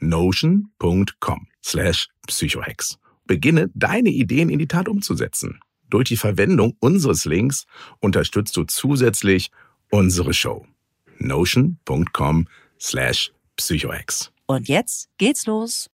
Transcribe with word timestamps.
notion.com 0.00 1.48
slash 1.62 2.08
psychohex. 2.26 2.98
Beginne 3.26 3.70
deine 3.74 4.10
Ideen 4.10 4.50
in 4.50 4.58
die 4.58 4.68
Tat 4.68 4.88
umzusetzen. 4.88 5.60
Durch 5.88 6.08
die 6.08 6.16
Verwendung 6.16 6.76
unseres 6.80 7.24
Links 7.24 7.66
unterstützt 8.00 8.56
du 8.56 8.64
zusätzlich 8.64 9.50
unsere 9.90 10.34
Show. 10.34 10.66
notion.com 11.18 12.48
slash 12.80 13.32
psychohex. 13.56 14.32
Und 14.46 14.68
jetzt 14.68 15.08
geht's 15.18 15.46
los 15.46 15.90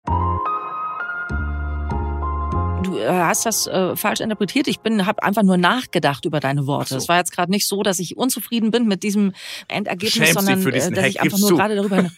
du 2.89 2.97
äh, 2.97 3.07
hast 3.07 3.45
das 3.45 3.67
äh, 3.67 3.95
falsch 3.95 4.19
interpretiert. 4.19 4.67
Ich 4.67 4.79
bin, 4.79 5.05
habe 5.05 5.23
einfach 5.23 5.43
nur 5.43 5.57
nachgedacht 5.57 6.25
über 6.25 6.39
deine 6.39 6.67
Worte. 6.67 6.97
Es 6.97 7.03
so. 7.03 7.09
war 7.09 7.17
jetzt 7.17 7.31
gerade 7.31 7.51
nicht 7.51 7.67
so, 7.67 7.83
dass 7.83 7.99
ich 7.99 8.17
unzufrieden 8.17 8.71
bin 8.71 8.87
mit 8.87 9.03
diesem 9.03 9.33
Endergebnis, 9.67 10.13
Schämst 10.13 10.33
sondern 10.33 10.65
äh, 10.67 10.91
dass 10.91 11.05
ich 11.05 11.21
einfach 11.21 11.39
nur 11.39 11.51
gerade 11.51 11.75
darüber. 11.75 12.09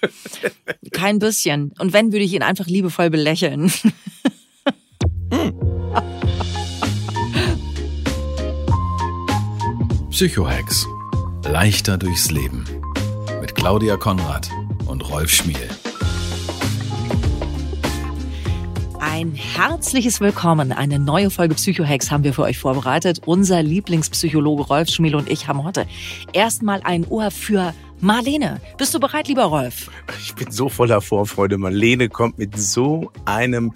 kein 0.92 1.20
bisschen. 1.20 1.74
Und 1.80 1.94
wenn, 1.94 2.12
würde 2.12 2.26
ich 2.26 2.34
ihn 2.34 2.44
einfach 2.44 2.68
liebevoll 2.68 3.10
belächeln. 3.10 3.72
Psychohex. 10.12 10.86
Leichter 11.46 11.98
durchs 11.98 12.30
Leben. 12.30 12.66
Mit 13.40 13.56
Claudia 13.56 13.98
Konrad 13.98 14.50
und 14.86 15.10
Rolf 15.10 15.32
Schmiel. 15.32 15.68
Ein 19.22 19.36
herzliches 19.36 20.20
Willkommen. 20.20 20.72
Eine 20.72 20.98
neue 20.98 21.30
Folge 21.30 21.54
Psychohex 21.54 22.10
haben 22.10 22.24
wir 22.24 22.34
für 22.34 22.42
euch 22.42 22.58
vorbereitet. 22.58 23.22
Unser 23.24 23.62
Lieblingspsychologe 23.62 24.64
Rolf 24.64 24.90
Schmiel 24.90 25.14
und 25.14 25.30
ich 25.30 25.48
haben 25.48 25.64
heute 25.64 25.86
erstmal 26.34 26.82
ein 26.82 27.06
Ohr 27.08 27.30
für 27.30 27.76
Marlene. 28.00 28.60
Bist 28.80 28.96
du 28.96 29.00
bereit, 29.00 29.28
lieber 29.28 29.44
Rolf? 29.44 29.92
Ich 30.24 30.34
bin 30.34 30.52
so 30.52 30.70
voller 30.70 31.02
Vorfreude. 31.02 31.60
Marlene 31.60 32.10
kommt 32.10 32.40
mit 32.40 32.58
so 32.58 33.12
einem 33.26 33.74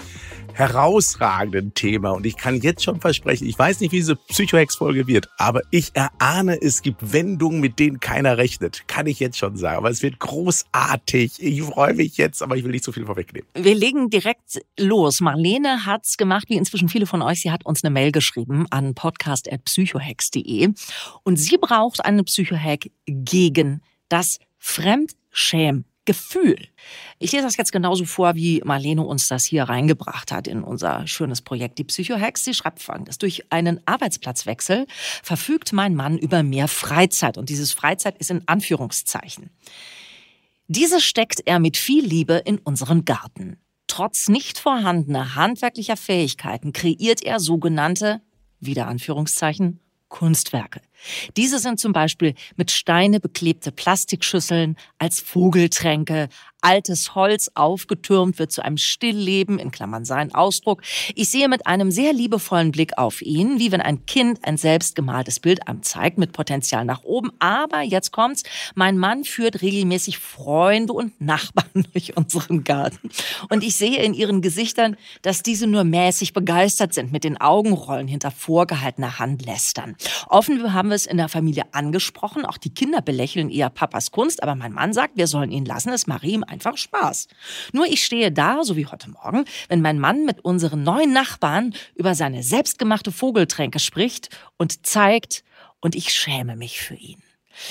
herausragenden 0.56 1.74
Thema. 1.74 2.12
Und 2.12 2.26
ich 2.26 2.38
kann 2.38 2.62
jetzt 2.62 2.84
schon 2.84 3.02
versprechen, 3.02 3.48
ich 3.48 3.60
weiß 3.60 3.82
nicht, 3.82 3.92
wie 3.92 3.98
diese 3.98 4.16
Psychohex-Folge 4.16 5.06
wird, 5.06 5.30
aber 5.38 5.62
ich 5.70 5.92
erahne, 5.94 6.58
es 6.62 6.82
gibt 6.82 7.14
Wendungen, 7.14 7.60
mit 7.60 7.78
denen 7.78 8.00
keiner 8.00 8.38
rechnet. 8.38 8.88
Kann 8.88 9.06
ich 9.06 9.20
jetzt 9.20 9.38
schon 9.38 9.58
sagen. 9.58 9.78
Aber 9.78 9.90
es 9.90 10.02
wird 10.02 10.20
großartig. 10.20 11.44
Ich 11.44 11.62
freue 11.62 11.94
mich 11.94 12.16
jetzt, 12.18 12.42
aber 12.42 12.56
ich 12.56 12.64
will 12.64 12.72
nicht 12.72 12.86
zu 12.86 12.94
viel 12.94 13.06
vorwegnehmen. 13.06 13.48
Wir 13.54 13.76
legen 13.76 14.10
direkt 14.10 14.62
los. 14.80 15.20
Marlene 15.20 15.86
hat's 15.86 16.16
gemacht, 16.16 16.46
wie 16.50 16.56
inzwischen 16.56 16.88
viele 16.88 17.06
von 17.06 17.22
euch. 17.22 17.42
Sie 17.42 17.52
hat 17.52 17.66
uns 17.66 17.84
eine 17.84 17.92
Mail 17.92 18.12
geschrieben 18.14 18.66
an 18.70 18.96
podcast.psychohex.de. 18.96 20.70
Und 21.24 21.36
sie 21.38 21.58
braucht 21.58 22.06
einen 22.06 22.24
Psychohack 22.24 22.90
gegen 23.06 23.82
das 24.08 24.40
Fremdschämen. 24.58 25.86
Gefühl. 26.06 26.56
Ich 27.20 27.32
lese 27.32 27.44
das 27.44 27.58
jetzt 27.58 27.72
genauso 27.72 28.06
vor, 28.06 28.36
wie 28.36 28.62
Marlene 28.64 29.02
uns 29.02 29.28
das 29.28 29.44
hier 29.44 29.64
reingebracht 29.64 30.32
hat 30.32 30.48
in 30.48 30.64
unser 30.64 31.08
schönes 31.08 31.42
Projekt 31.42 31.80
Die 31.80 31.84
Psychohacks. 31.84 32.44
Sie 32.44 32.54
schreibt 32.54 32.82
folgendes. 32.82 33.18
Durch 33.18 33.52
einen 33.52 33.82
Arbeitsplatzwechsel 33.86 34.86
verfügt 35.24 35.74
mein 35.74 35.96
Mann 35.96 36.18
über 36.18 36.44
mehr 36.44 36.68
Freizeit. 36.68 37.38
Und 37.38 37.50
dieses 37.50 37.72
Freizeit 37.72 38.18
ist 38.20 38.32
in 38.32 38.48
Anführungszeichen. 38.48 39.50
Diese 40.68 41.00
steckt 41.02 41.42
er 41.46 41.60
mit 41.60 41.78
viel 41.78 42.06
Liebe 42.06 42.36
in 42.46 42.58
unseren 42.60 43.06
Garten. 43.06 43.58
Trotz 43.88 44.28
nicht 44.30 44.58
vorhandener 44.58 45.36
handwerklicher 45.36 45.98
Fähigkeiten 45.98 46.74
kreiert 46.74 47.24
er 47.24 47.40
sogenannte, 47.40 48.22
wieder 48.60 48.88
Anführungszeichen, 48.88 49.80
Kunstwerke. 50.10 50.82
Diese 51.38 51.60
sind 51.60 51.80
zum 51.80 51.94
Beispiel 51.94 52.36
mit 52.56 52.72
Steine 52.72 53.20
beklebte 53.20 53.72
Plastikschüsseln 53.72 54.78
als 54.98 55.20
Vogeltränke, 55.20 56.30
altes 56.66 57.14
Holz 57.14 57.52
aufgetürmt 57.54 58.40
wird 58.40 58.52
zu 58.52 58.66
einem 58.66 58.78
Stillleben, 58.78 59.60
in 59.60 59.70
Klammern 59.70 60.04
sein 60.04 60.34
Ausdruck. 60.34 60.82
Ich 61.14 61.30
sehe 61.30 61.48
mit 61.48 61.68
einem 61.68 61.92
sehr 61.92 62.12
liebevollen 62.12 62.72
Blick 62.72 62.98
auf 62.98 63.22
ihn, 63.22 63.60
wie 63.60 63.72
wenn 63.72 63.82
ein 63.82 64.08
Kind 64.08 64.40
ein 64.44 64.58
selbstgemaltes 64.58 65.40
Bild 65.40 65.68
am 65.68 65.84
zeigt, 65.84 66.18
mit 66.18 66.32
Potenzial 66.32 66.84
nach 66.84 67.04
oben. 67.04 67.32
Aber 67.38 67.82
jetzt 67.82 68.12
kommt's, 68.12 68.42
mein 68.74 68.98
Mann 68.98 69.26
führt 69.26 69.62
regelmäßig 69.62 70.18
Freunde 70.18 70.94
und 70.94 71.22
Nachbarn 71.22 71.86
durch 71.94 72.18
unseren 72.18 72.64
Garten. 72.64 73.12
Und 73.50 73.64
ich 73.64 73.76
sehe 73.76 74.02
in 74.02 74.16
ihren 74.16 74.42
Gesichtern, 74.42 74.98
dass 75.22 75.44
diese 75.44 75.68
nur 75.68 75.84
mäßig 75.84 76.34
begeistert 76.34 76.96
sind, 76.96 77.12
mit 77.12 77.24
den 77.24 77.40
Augenrollen 77.40 78.08
hinter 78.08 78.32
vorgehaltener 78.32 79.20
Hand 79.20 79.46
lästern. 79.46 79.96
Offen 80.30 80.74
haben 80.74 80.85
wir 80.90 80.96
es 80.96 81.06
in 81.06 81.18
der 81.18 81.30
Familie 81.30 81.64
angesprochen. 81.72 82.46
Auch 82.46 82.58
die 82.58 82.74
Kinder 82.74 83.02
belächeln 83.02 83.50
eher 83.50 83.70
Papas 83.70 84.12
Kunst, 84.12 84.44
aber 84.44 84.56
mein 84.56 84.74
Mann 84.74 84.94
sagt, 84.94 85.18
wir 85.18 85.28
sollen 85.28 85.52
ihn 85.52 85.66
lassen. 85.66 85.90
Es 85.90 86.08
mache 86.08 86.28
ihm 86.28 86.44
einfach 86.44 86.78
Spaß. 86.78 87.28
Nur 87.74 87.86
ich 87.86 88.04
stehe 88.04 88.32
da, 88.32 88.64
so 88.64 88.76
wie 88.76 88.86
heute 88.86 89.10
Morgen, 89.10 89.46
wenn 89.68 89.82
mein 89.82 90.00
Mann 90.00 90.26
mit 90.26 90.44
unseren 90.44 90.84
neuen 90.84 91.14
Nachbarn 91.14 91.74
über 91.96 92.16
seine 92.16 92.44
selbstgemachte 92.44 93.12
Vogeltränke 93.12 93.80
spricht 93.80 94.30
und 94.58 94.86
zeigt, 94.86 95.44
und 95.82 95.96
ich 95.96 96.14
schäme 96.14 96.56
mich 96.56 96.82
für 96.82 96.96
ihn. 96.96 97.22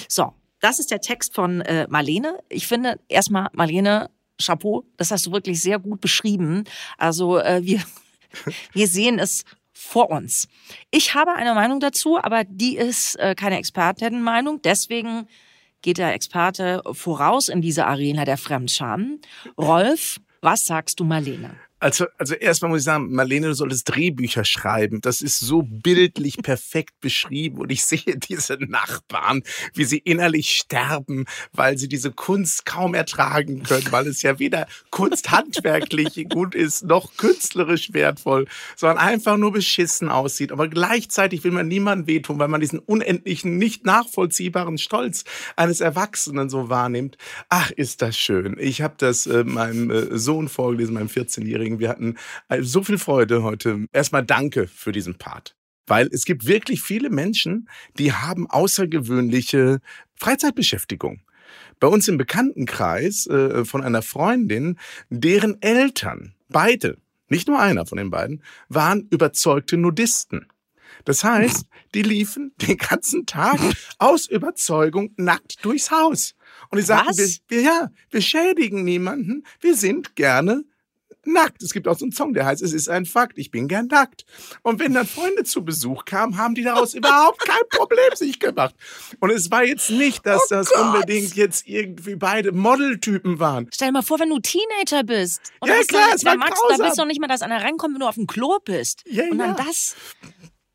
So, 0.09 0.35
das 0.61 0.79
ist 0.79 0.91
der 0.91 1.01
Text 1.01 1.35
von 1.35 1.61
äh, 1.63 1.87
Marlene. 1.91 2.39
Ich 2.49 2.67
finde 2.67 3.01
erstmal, 3.09 3.49
Marlene, 3.53 4.09
Chapeau, 4.41 4.85
das 4.97 5.11
hast 5.11 5.27
du 5.27 5.33
wirklich 5.33 5.61
sehr 5.61 5.79
gut 5.79 6.01
beschrieben. 6.01 6.65
Also 6.97 7.39
äh, 7.39 7.65
wir, 7.65 7.83
wir 8.73 8.89
sehen 8.89 9.19
es 9.19 9.45
vor 9.75 10.11
uns. 10.11 10.49
Ich 10.91 11.15
habe 11.15 11.35
eine 11.35 11.55
Meinung 11.55 11.81
dazu, 11.81 12.19
aber 12.19 12.45
die 12.45 12.77
ist 12.77 13.17
äh, 13.17 13.35
keine 13.35 13.59
Expertinnenmeinung. 13.59 14.63
Deswegen 14.63 15.29
geht 15.83 15.99
der 15.99 16.15
Experte 16.15 16.83
voraus 16.93 17.49
in 17.49 17.61
diese 17.61 17.87
Arena 17.87 18.25
der 18.25 18.39
Fremdscham. 18.39 19.19
Rolf, 19.59 20.21
was 20.41 20.67
sagst 20.67 21.01
du, 21.01 21.05
Marlene? 21.05 21.57
Also, 21.85 22.07
also 22.17 22.35
erstmal 22.35 22.71
muss 22.71 22.79
ich 22.81 22.85
sagen, 22.87 23.13
Marlene, 23.13 23.49
du 23.49 23.53
solltest 23.53 23.95
Drehbücher 23.95 24.47
schreiben. 24.47 25.03
Das 25.03 25.21
ist 25.21 25.39
so 25.39 25.61
bildlich 25.63 26.39
perfekt 26.39 26.99
beschrieben. 27.03 27.59
Und 27.59 27.71
ich 27.71 27.85
sehe 27.85 28.17
diese 28.31 28.55
Nachbarn, 28.55 29.43
wie 29.75 29.85
sie 29.85 29.99
innerlich 29.99 30.53
sterben, 30.53 31.27
weil 31.53 31.77
sie 31.77 31.87
diese 31.87 32.11
Kunst 32.11 32.65
kaum 32.65 32.95
ertragen 32.95 33.65
können, 33.65 33.89
weil 33.91 34.07
es 34.07 34.23
ja 34.23 34.39
weder 34.39 34.67
kunsthandwerklich 34.93 36.27
gut 36.31 36.55
ist, 36.55 36.85
noch 36.85 37.19
künstlerisch 37.19 37.93
wertvoll, 37.93 38.47
sondern 38.77 38.97
einfach 38.97 39.37
nur 39.37 39.53
beschissen 39.53 40.09
aussieht. 40.09 40.53
Aber 40.53 40.69
gleichzeitig 40.69 41.45
will 41.45 41.53
man 41.53 41.69
niemandem 41.69 42.07
wehtun, 42.07 42.39
weil 42.39 42.49
man 42.49 42.63
diesen 42.63 42.79
unendlichen, 42.79 43.59
nicht 43.59 43.85
nachvollziehbaren 43.85 44.79
Stolz 44.79 45.25
eines 45.55 45.83
Erwachsenen 45.83 46.49
so 46.49 46.71
wahrnimmt. 46.71 47.19
Ach, 47.51 47.71
ist 47.73 48.01
das 48.01 48.17
schön. 48.17 48.57
Ich 48.59 48.81
habe 48.81 48.95
das 48.97 49.27
äh, 49.27 49.45
meinem 49.45 49.91
äh, 49.91 50.17
Sohn 50.17 50.49
vorgelesen, 50.49 50.95
meinem 50.95 51.09
14-Jährigen. 51.09 51.74
Wir 51.79 51.89
hatten 51.89 52.17
äh, 52.49 52.63
so 52.63 52.83
viel 52.83 52.99
Freude 52.99 53.43
heute. 53.43 53.87
Erstmal 53.93 54.25
danke 54.25 54.67
für 54.67 54.93
diesen 54.93 55.17
Part. 55.17 55.57
Weil 55.87 56.09
es 56.13 56.25
gibt 56.25 56.47
wirklich 56.47 56.81
viele 56.83 57.11
Menschen, 57.11 57.69
die 57.99 58.13
haben 58.13 58.49
außergewöhnliche 58.49 59.81
Freizeitbeschäftigung. 60.15 61.21
Bei 61.79 61.89
uns 61.89 62.09
im 62.09 62.17
Bekanntenkreis 62.17 63.27
äh, 63.27 63.65
von 63.65 63.83
einer 63.83 64.03
Freundin, 64.03 64.79
deren 65.11 65.61
Eltern, 65.61 66.35
beide, 66.49 66.97
nicht 67.29 67.49
nur 67.49 67.59
einer 67.59 67.87
von 67.87 67.99
den 67.99 68.11
beiden, 68.11 68.43
waren 68.69 69.07
überzeugte 69.11 69.77
Nudisten. 69.77 70.47
Das 71.05 71.25
heißt, 71.25 71.67
die 71.95 72.03
liefen 72.03 72.53
den 72.57 72.77
ganzen 72.77 73.27
Tag 73.27 73.59
aus 73.99 74.27
Überzeugung 74.29 75.13
nackt 75.17 75.65
durchs 75.65 75.91
Haus. 75.91 76.35
Und 76.71 76.79
die 76.79 76.85
sagten, 76.85 77.19
wir, 77.19 77.29
wir, 77.49 77.61
ja, 77.61 77.91
wir 78.11 78.21
schädigen 78.21 78.85
niemanden, 78.85 79.45
wir 79.61 79.77
sind 79.77 80.17
gerne 80.17 80.65
nackt. 81.27 81.63
Es 81.63 81.73
gibt 81.73 81.89
auch 81.89 81.99
so 81.99 82.05
einen 82.05 82.13
Song, 82.13 82.35
der 82.35 82.47
heißt, 82.47 82.63
es 82.63 82.73
ist 82.73 82.89
ein 82.89 83.07
Fakt, 83.07 83.39
ich 83.39 83.51
bin 83.51 83.69
gern 83.69 83.87
nackt. 83.87 84.25
Und 84.63 84.81
wenn 84.81 84.95
dann 84.95 85.07
Freunde 85.07 85.45
zu 85.45 85.65
Besuch 85.65 86.05
kamen, 86.05 86.37
haben 86.39 86.55
die 86.55 86.63
daraus 86.63 86.95
überhaupt 86.95 87.41
kein 87.41 87.69
Problem 87.71 88.15
sich 88.15 88.39
gemacht. 88.39 88.75
Und 89.21 89.31
es 89.31 89.51
war 89.51 89.65
jetzt 89.65 89.91
nicht, 89.91 90.25
dass 90.27 90.43
oh 90.45 90.47
das 90.51 90.71
Gott. 90.71 90.81
unbedingt 90.95 91.35
jetzt 91.35 91.67
irgendwie 91.67 92.17
beide 92.17 92.53
Modeltypen 92.53 93.39
waren. 93.39 93.69
Stell 93.73 93.89
dir 93.89 93.93
mal 93.93 94.03
vor, 94.03 94.21
wenn 94.21 94.31
du 94.31 94.39
Teenager 94.41 95.05
bist. 95.05 95.41
Und 95.61 95.69
ja, 95.69 95.83
klar, 95.83 96.09
dann, 96.09 96.17
es 96.17 96.25
war 96.25 96.37
Max, 96.37 96.59
grausam. 96.61 96.79
Da 96.79 96.85
willst 96.85 96.99
du 96.99 97.03
noch 97.03 97.09
nicht 97.09 97.21
mal, 97.21 97.29
dass 97.29 97.43
einer 97.43 97.63
reinkommt, 97.63 97.95
wenn 97.95 98.01
du 98.01 98.07
auf 98.09 98.17
dem 98.17 98.27
Klo 98.27 98.59
bist. 98.65 99.03
Ja, 99.07 99.25
und 99.31 99.39
dann 99.39 99.57
ja. 99.57 99.65
das. 99.65 99.97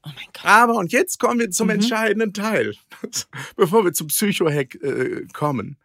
Oh 0.03 0.09
mein 0.15 0.25
Gott. 0.33 0.45
Aber, 0.45 0.75
und 0.75 0.91
jetzt 0.93 1.19
kommen 1.19 1.39
wir 1.39 1.51
zum 1.51 1.67
Mhm. 1.67 1.73
entscheidenden 1.75 2.33
Teil, 2.33 2.73
bevor 3.57 3.83
wir 3.83 3.93
zum 3.93 4.07
Psychohack 4.07 4.75
äh, 4.75 5.25
kommen. 5.33 5.77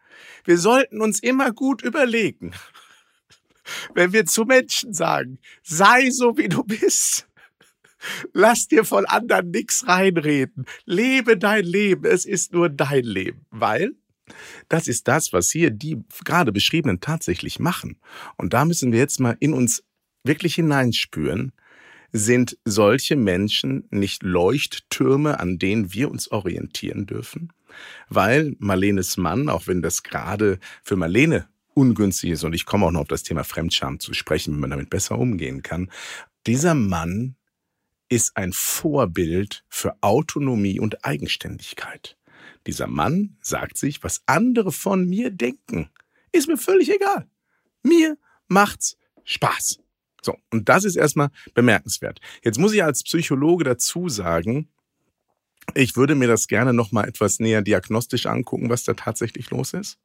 Wir 0.45 0.57
sollten 0.57 1.01
uns 1.01 1.19
immer 1.19 1.51
gut 1.51 1.81
überlegen, 1.81 2.53
wenn 3.93 4.13
wir 4.13 4.25
zu 4.25 4.43
Menschen 4.43 4.93
sagen, 4.93 5.39
sei 5.63 6.09
so 6.09 6.37
wie 6.37 6.49
du 6.49 6.63
bist. 6.63 7.27
Lass 8.33 8.67
dir 8.67 8.83
von 8.83 9.05
anderen 9.05 9.51
nichts 9.51 9.87
reinreden. 9.87 10.65
Lebe 10.85 11.37
dein 11.37 11.65
Leben. 11.65 12.05
Es 12.05 12.25
ist 12.25 12.53
nur 12.53 12.69
dein 12.69 13.03
Leben. 13.03 13.45
Weil 13.49 13.93
das 14.69 14.87
ist 14.87 15.07
das, 15.07 15.33
was 15.33 15.51
hier 15.51 15.71
die 15.71 16.03
gerade 16.23 16.51
beschriebenen 16.51 16.99
tatsächlich 16.99 17.59
machen. 17.59 17.97
Und 18.37 18.53
da 18.53 18.65
müssen 18.65 18.91
wir 18.91 18.99
jetzt 18.99 19.19
mal 19.19 19.37
in 19.39 19.53
uns 19.53 19.83
wirklich 20.23 20.55
hineinspüren. 20.55 21.51
Sind 22.11 22.57
solche 22.63 23.15
Menschen 23.15 23.87
nicht 23.89 24.23
Leuchttürme, 24.23 25.39
an 25.39 25.59
denen 25.59 25.93
wir 25.93 26.09
uns 26.09 26.31
orientieren 26.31 27.05
dürfen? 27.05 27.51
Weil 28.07 28.55
Marlenes 28.57 29.17
Mann, 29.17 29.49
auch 29.49 29.67
wenn 29.67 29.81
das 29.81 30.01
gerade 30.01 30.59
für 30.81 30.95
Marlene 30.95 31.47
ungünstig 31.75 32.31
ist, 32.31 32.43
und 32.43 32.53
ich 32.53 32.65
komme 32.65 32.87
auch 32.87 32.91
noch 32.91 33.01
auf 33.01 33.07
das 33.07 33.23
Thema 33.23 33.43
Fremdscham 33.43 33.99
zu 33.99 34.13
sprechen, 34.13 34.55
wie 34.55 34.59
man 34.59 34.71
damit 34.71 34.89
besser 34.89 35.19
umgehen 35.19 35.61
kann, 35.61 35.91
dieser 36.47 36.73
Mann 36.73 37.35
ist 38.09 38.37
ein 38.37 38.53
Vorbild 38.53 39.63
für 39.67 39.95
Autonomie 40.01 40.79
und 40.79 41.05
Eigenständigkeit. 41.05 42.17
Dieser 42.67 42.87
Mann 42.87 43.37
sagt 43.41 43.77
sich, 43.77 44.03
was 44.03 44.21
andere 44.25 44.71
von 44.71 45.07
mir 45.07 45.31
denken, 45.31 45.89
ist 46.31 46.47
mir 46.47 46.57
völlig 46.57 46.91
egal. 46.91 47.27
Mir 47.83 48.17
macht's 48.47 48.97
Spaß. 49.23 49.79
So, 50.21 50.37
und 50.51 50.69
das 50.69 50.83
ist 50.83 50.95
erstmal 50.95 51.29
bemerkenswert. 51.53 52.19
Jetzt 52.43 52.57
muss 52.57 52.73
ich 52.73 52.83
als 52.83 53.03
Psychologe 53.03 53.63
dazu 53.63 54.09
sagen, 54.09 54.69
ich 55.73 55.95
würde 55.95 56.15
mir 56.15 56.27
das 56.27 56.47
gerne 56.47 56.73
noch 56.73 56.91
mal 56.91 57.07
etwas 57.07 57.39
näher 57.39 57.61
diagnostisch 57.61 58.27
angucken, 58.27 58.69
was 58.69 58.83
da 58.83 58.93
tatsächlich 58.93 59.49
los 59.49 59.73
ist. 59.73 59.97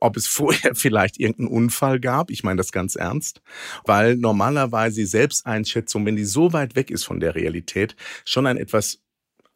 Ob 0.00 0.16
es 0.16 0.26
vorher 0.26 0.74
vielleicht 0.74 1.18
irgendeinen 1.18 1.48
Unfall 1.48 2.00
gab, 2.00 2.30
ich 2.30 2.42
meine 2.42 2.58
das 2.58 2.72
ganz 2.72 2.96
ernst, 2.96 3.40
weil 3.84 4.16
normalerweise 4.16 5.00
die 5.00 5.06
Selbsteinschätzung, 5.06 6.04
wenn 6.04 6.16
die 6.16 6.24
so 6.24 6.52
weit 6.52 6.76
weg 6.76 6.90
ist 6.90 7.04
von 7.04 7.20
der 7.20 7.34
Realität, 7.34 7.96
schon 8.24 8.46
ein 8.46 8.56
etwas 8.56 9.00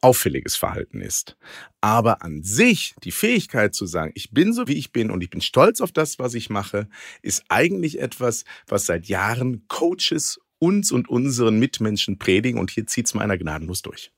auffälliges 0.02 0.56
Verhalten 0.56 1.00
ist. 1.00 1.36
Aber 1.80 2.22
an 2.22 2.42
sich 2.42 2.94
die 3.04 3.12
Fähigkeit 3.12 3.74
zu 3.74 3.86
sagen, 3.86 4.12
ich 4.14 4.30
bin 4.30 4.52
so 4.52 4.66
wie 4.66 4.74
ich 4.74 4.92
bin 4.92 5.10
und 5.10 5.22
ich 5.22 5.30
bin 5.30 5.40
stolz 5.40 5.80
auf 5.80 5.92
das, 5.92 6.18
was 6.18 6.34
ich 6.34 6.48
mache, 6.48 6.88
ist 7.22 7.44
eigentlich 7.48 8.00
etwas, 8.00 8.44
was 8.66 8.86
seit 8.86 9.06
Jahren 9.06 9.66
Coaches 9.68 10.40
uns 10.58 10.92
und 10.92 11.08
unseren 11.08 11.58
Mitmenschen 11.58 12.18
predigen 12.18 12.60
und 12.60 12.70
hier 12.70 12.86
zieht's 12.86 13.14
meiner 13.14 13.36
gnadenlos 13.36 13.82
durch. 13.82 14.12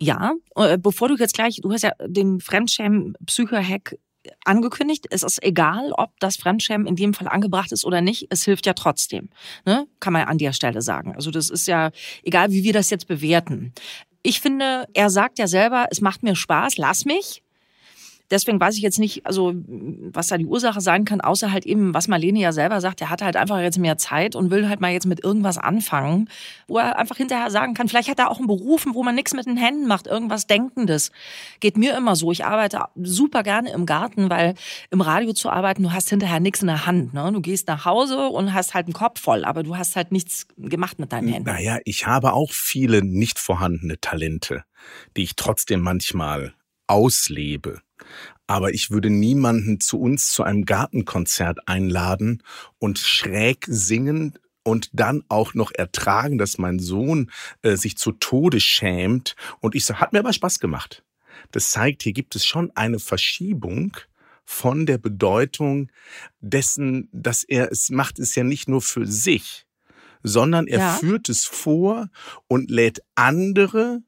Ja, 0.00 0.34
äh, 0.56 0.78
bevor 0.78 1.08
du 1.08 1.16
jetzt 1.16 1.34
gleich, 1.34 1.60
du 1.62 1.72
hast 1.72 1.82
ja 1.82 1.92
den 2.06 2.40
Fremdschämen-Psycho-Hack 2.40 3.96
angekündigt. 4.44 5.06
Es 5.10 5.22
ist 5.22 5.42
egal, 5.42 5.92
ob 5.92 6.10
das 6.20 6.36
Fremdschämen 6.36 6.86
in 6.86 6.96
dem 6.96 7.14
Fall 7.14 7.28
angebracht 7.28 7.72
ist 7.72 7.84
oder 7.84 8.00
nicht. 8.00 8.26
Es 8.30 8.44
hilft 8.44 8.66
ja 8.66 8.74
trotzdem. 8.74 9.28
Ne? 9.64 9.86
Kann 10.00 10.12
man 10.12 10.24
an 10.24 10.38
der 10.38 10.52
Stelle 10.52 10.82
sagen. 10.82 11.14
Also 11.14 11.30
das 11.30 11.50
ist 11.50 11.66
ja 11.66 11.90
egal, 12.22 12.50
wie 12.50 12.64
wir 12.64 12.72
das 12.72 12.90
jetzt 12.90 13.06
bewerten. 13.06 13.72
Ich 14.22 14.40
finde, 14.40 14.86
er 14.94 15.10
sagt 15.10 15.38
ja 15.38 15.46
selber, 15.46 15.86
es 15.90 16.00
macht 16.00 16.22
mir 16.22 16.34
Spaß, 16.34 16.78
lass 16.78 17.04
mich. 17.04 17.42
Deswegen 18.30 18.60
weiß 18.60 18.76
ich 18.76 18.82
jetzt 18.82 18.98
nicht, 18.98 19.26
also 19.26 19.52
was 19.54 20.28
da 20.28 20.36
die 20.36 20.46
Ursache 20.46 20.80
sein 20.80 21.04
kann, 21.04 21.20
außer 21.20 21.52
halt 21.52 21.66
eben, 21.66 21.94
was 21.94 22.08
Marlene 22.08 22.40
ja 22.40 22.52
selber 22.52 22.80
sagt, 22.80 23.00
er 23.00 23.10
hat 23.10 23.22
halt 23.22 23.36
einfach 23.36 23.60
jetzt 23.60 23.78
mehr 23.78 23.98
Zeit 23.98 24.34
und 24.34 24.50
will 24.50 24.68
halt 24.68 24.80
mal 24.80 24.92
jetzt 24.92 25.06
mit 25.06 25.22
irgendwas 25.22 25.58
anfangen, 25.58 26.28
wo 26.66 26.78
er 26.78 26.98
einfach 26.98 27.16
hinterher 27.16 27.50
sagen 27.50 27.74
kann, 27.74 27.88
vielleicht 27.88 28.08
hat 28.08 28.18
er 28.18 28.30
auch 28.30 28.38
einen 28.38 28.48
Beruf, 28.48 28.86
wo 28.92 29.02
man 29.02 29.14
nichts 29.14 29.34
mit 29.34 29.46
den 29.46 29.56
Händen 29.56 29.86
macht, 29.86 30.06
irgendwas 30.06 30.46
Denkendes. 30.46 31.12
Geht 31.60 31.76
mir 31.76 31.96
immer 31.96 32.16
so. 32.16 32.32
Ich 32.32 32.44
arbeite 32.44 32.84
super 32.96 33.42
gerne 33.42 33.70
im 33.70 33.86
Garten, 33.86 34.30
weil 34.30 34.54
im 34.90 35.00
Radio 35.00 35.32
zu 35.32 35.50
arbeiten, 35.50 35.82
du 35.82 35.92
hast 35.92 36.10
hinterher 36.10 36.40
nichts 36.40 36.60
in 36.60 36.66
der 36.66 36.86
Hand. 36.86 37.14
Ne? 37.14 37.30
Du 37.32 37.40
gehst 37.40 37.68
nach 37.68 37.84
Hause 37.84 38.28
und 38.28 38.52
hast 38.52 38.74
halt 38.74 38.86
einen 38.86 38.94
Kopf 38.94 39.20
voll, 39.20 39.44
aber 39.44 39.62
du 39.62 39.76
hast 39.76 39.96
halt 39.96 40.12
nichts 40.12 40.46
gemacht 40.56 40.98
mit 40.98 41.12
deinen 41.12 41.28
Händen. 41.28 41.48
Naja, 41.48 41.78
ich 41.84 42.06
habe 42.06 42.32
auch 42.32 42.52
viele 42.52 43.04
nicht 43.04 43.38
vorhandene 43.38 44.00
Talente, 44.00 44.64
die 45.16 45.22
ich 45.22 45.36
trotzdem 45.36 45.80
manchmal 45.80 46.54
auslebe. 46.86 47.80
Aber 48.46 48.72
ich 48.72 48.90
würde 48.90 49.10
niemanden 49.10 49.80
zu 49.80 50.00
uns 50.00 50.30
zu 50.30 50.42
einem 50.42 50.64
Gartenkonzert 50.64 51.68
einladen 51.68 52.42
und 52.78 52.98
schräg 52.98 53.64
singen 53.68 54.38
und 54.62 54.90
dann 54.92 55.22
auch 55.28 55.54
noch 55.54 55.72
ertragen, 55.72 56.38
dass 56.38 56.58
mein 56.58 56.78
Sohn 56.78 57.30
äh, 57.62 57.76
sich 57.76 57.96
zu 57.96 58.12
Tode 58.12 58.60
schämt. 58.60 59.36
Und 59.60 59.74
ich 59.74 59.84
sage, 59.84 60.00
hat 60.00 60.12
mir 60.12 60.20
aber 60.20 60.32
Spaß 60.32 60.58
gemacht. 60.60 61.04
Das 61.52 61.70
zeigt, 61.70 62.02
hier 62.02 62.12
gibt 62.12 62.34
es 62.36 62.44
schon 62.46 62.70
eine 62.74 62.98
Verschiebung 62.98 63.96
von 64.44 64.86
der 64.86 64.98
Bedeutung 64.98 65.90
dessen, 66.40 67.08
dass 67.12 67.44
er 67.44 67.70
es 67.70 67.90
macht, 67.90 68.18
es 68.18 68.34
ja 68.34 68.44
nicht 68.44 68.68
nur 68.68 68.80
für 68.80 69.06
sich, 69.06 69.66
sondern 70.22 70.66
er 70.66 70.78
Ja. 70.78 70.92
führt 70.94 71.28
es 71.28 71.44
vor 71.44 72.08
und 72.48 72.70
lädt 72.70 73.00
andere 73.16 74.02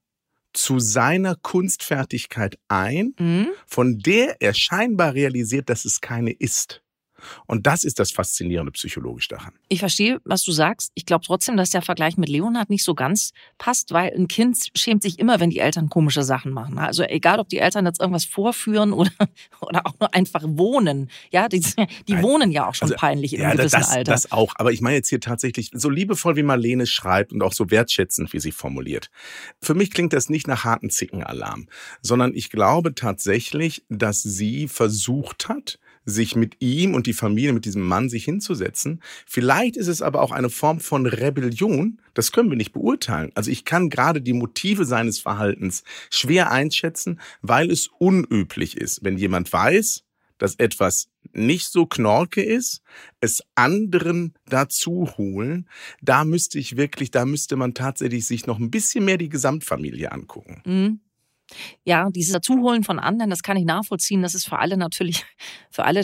zu 0.59 0.81
seiner 0.81 1.37
Kunstfertigkeit 1.37 2.59
ein, 2.69 3.15
Mhm. 3.19 3.49
von 3.67 3.99
der 3.99 4.41
er 4.41 4.55
scheinbar 4.55 5.15
realisiert, 5.15 5.71
dass 5.71 5.85
es 5.85 6.01
keine 6.01 6.33
ist. 6.33 6.83
Und 7.47 7.67
das 7.67 7.85
ist 7.85 7.99
das 7.99 8.11
Faszinierende 8.13 8.73
psychologisch 8.73 9.29
daran. 9.29 9.53
Ich 9.69 9.81
verstehe, 9.81 10.21
was 10.25 10.43
du 10.43 10.53
sagst. 10.53 10.93
Ich 10.95 11.07
glaube 11.07 11.25
trotzdem, 11.25 11.57
dass 11.57 11.71
der 11.71 11.83
Vergleich 11.83 12.17
mit 12.17 12.29
Leonhard 12.29 12.71
nicht 12.71 12.85
so 12.85 12.95
ganz 12.95 13.33
passt, 13.59 13.93
weil 13.93 14.13
ein 14.15 14.29
Kind 14.29 14.57
schämt 14.77 15.03
sich 15.03 15.19
immer, 15.19 15.41
wenn 15.41 15.51
die 15.51 15.59
Eltern 15.59 15.89
komische 15.89 16.23
Sachen 16.23 16.53
machen. 16.53 16.79
Also 16.79 17.03
egal, 17.03 17.41
ob 17.41 17.49
die 17.49 17.59
Eltern 17.59 17.87
jetzt 17.87 18.01
irgendwas 18.01 18.25
vorführen 18.25 18.93
oder, 18.93 19.11
oder 19.61 19.87
auch 19.87 19.95
nur 20.01 20.15
einfach 20.15 20.43
wohnen. 20.45 21.11
Ja, 21.31 21.49
die, 21.49 21.61
die 22.09 22.23
wohnen 22.23 22.51
ja 22.51 22.67
auch 22.69 22.75
schon 22.75 22.87
Also, 22.87 22.97
peinlich 22.97 23.35
in 23.35 23.41
Ja, 23.41 23.49
einem 23.49 23.59
gewissen 23.59 23.81
das, 23.81 23.91
Alter. 23.91 24.13
das 24.13 24.33
auch. 24.33 24.55
Aber 24.57 24.73
ich 24.73 24.81
meine 24.81 24.97
jetzt 24.97 25.09
hier 25.09 25.21
tatsächlich 25.21 25.71
so 25.75 25.91
liebevoll, 25.91 26.37
wie 26.37 26.43
Marlene 26.43 26.87
schreibt 26.87 27.33
und 27.33 27.43
auch 27.43 27.53
so 27.53 27.71
wertschätzend, 27.71 28.33
wie 28.33 28.41
sie 28.41 28.53
formuliert. 28.53 29.11
Für 29.61 29.75
mich 29.75 29.91
klingt 29.91 30.13
das 30.13 30.29
nicht 30.29 30.47
nach 30.47 30.65
harten 30.65 30.91
Zickenalarm, 30.91 31.69
sondern 32.03 32.35
ich 32.35 32.51
glaube 32.51 32.95
tatsächlich, 32.95 33.85
dass 33.89 34.23
sie 34.23 34.69
versucht 34.69 35.49
hat, 35.49 35.79
sich 36.09 36.37
mit 36.37 36.57
ihm 36.61 36.95
und 36.95 37.07
die 37.07 37.13
Familie, 37.13 37.53
mit 37.53 37.65
diesem 37.65 37.83
Mann 37.83 38.09
sich 38.09 38.25
hinzusetzen. 38.25 39.03
Vielleicht 39.27 39.77
ist 39.77 39.89
es 39.89 40.01
aber 40.01 40.23
auch 40.23 40.33
eine 40.33 40.49
Form 40.49 40.81
von 40.81 41.07
Rebellion. 41.07 42.01
Das 42.15 42.33
können 42.33 42.49
wir 42.49 42.57
nicht 42.57 42.73
beurteilen. 42.73 43.31
Also 43.35 43.51
ich 43.51 43.65
kann 43.65 43.91
gerade 43.91 44.23
die 44.23 44.33
Motive 44.33 44.85
seines 44.85 45.19
Verhaltens 45.19 45.85
schwer 46.11 46.51
einschätzen, 46.51 47.21
weil 47.43 47.71
es 47.71 47.89
unüblich 47.99 48.77
ist. 48.79 49.05
Wenn 49.05 49.19
jemand 49.19 49.53
weiß, 49.53 50.05
dass 50.39 50.55
etwas 50.55 51.09
nicht 51.33 51.69
so 51.69 51.85
knorke 51.85 52.43
ist, 52.43 52.81
es 53.21 53.43
anderen 53.55 54.35
dazu 54.47 55.11
holen, 55.19 55.69
da 56.01 56.25
müsste 56.25 56.59
ich 56.59 56.77
wirklich, 56.77 57.11
da 57.11 57.27
müsste 57.27 57.57
man 57.57 57.75
tatsächlich 57.75 58.25
sich 58.27 58.47
noch 58.47 58.59
ein 58.59 58.71
bisschen 58.71 59.05
mehr 59.05 59.19
die 59.19 59.29
Gesamtfamilie 59.29 60.11
angucken. 60.11 60.63
Mhm. 60.65 61.01
Ja, 61.85 62.11
dieses 62.11 62.33
Dazuholen 62.33 62.85
von 62.85 62.99
anderen, 62.99 63.31
das 63.31 63.43
kann 63.43 63.57
ich 63.57 63.65
nachvollziehen. 63.65 64.23
Das 64.23 64.35
ist 64.35 64.47
für 64.47 64.59
alle 64.59 64.77
natürlich, 64.77 65.25
für 65.71 65.85
alle. 65.85 66.03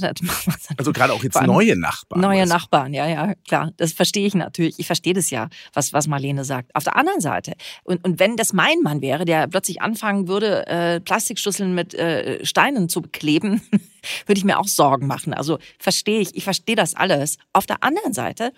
Also 0.76 0.92
gerade 0.92 1.12
auch 1.12 1.22
jetzt 1.22 1.40
neue 1.42 1.76
Nachbarn. 1.76 2.20
Neue 2.20 2.46
Nachbarn, 2.46 2.94
ja, 2.94 3.06
ja, 3.06 3.34
klar. 3.46 3.72
Das 3.76 3.92
verstehe 3.92 4.26
ich 4.26 4.34
natürlich. 4.34 4.78
Ich 4.78 4.86
verstehe 4.86 5.14
das 5.14 5.30
ja, 5.30 5.48
was, 5.72 5.92
was 5.92 6.06
Marlene 6.06 6.44
sagt. 6.44 6.74
Auf 6.74 6.84
der 6.84 6.96
anderen 6.96 7.20
Seite, 7.20 7.54
und, 7.84 8.04
und 8.04 8.18
wenn 8.18 8.36
das 8.36 8.52
mein 8.52 8.80
Mann 8.82 9.02
wäre, 9.02 9.24
der 9.24 9.46
plötzlich 9.48 9.82
anfangen 9.82 10.28
würde, 10.28 10.66
äh, 10.66 11.00
Plastikschüsseln 11.00 11.74
mit 11.74 11.94
äh, 11.94 12.44
Steinen 12.44 12.88
zu 12.88 13.02
bekleben, 13.02 13.62
würde 14.26 14.38
ich 14.38 14.44
mir 14.44 14.58
auch 14.58 14.68
Sorgen 14.68 15.06
machen. 15.06 15.34
Also 15.34 15.58
verstehe 15.78 16.20
ich, 16.20 16.34
ich 16.34 16.44
verstehe 16.44 16.76
das 16.76 16.94
alles. 16.94 17.38
Auf 17.52 17.66
der 17.66 17.82
anderen 17.82 18.12
Seite, 18.12 18.52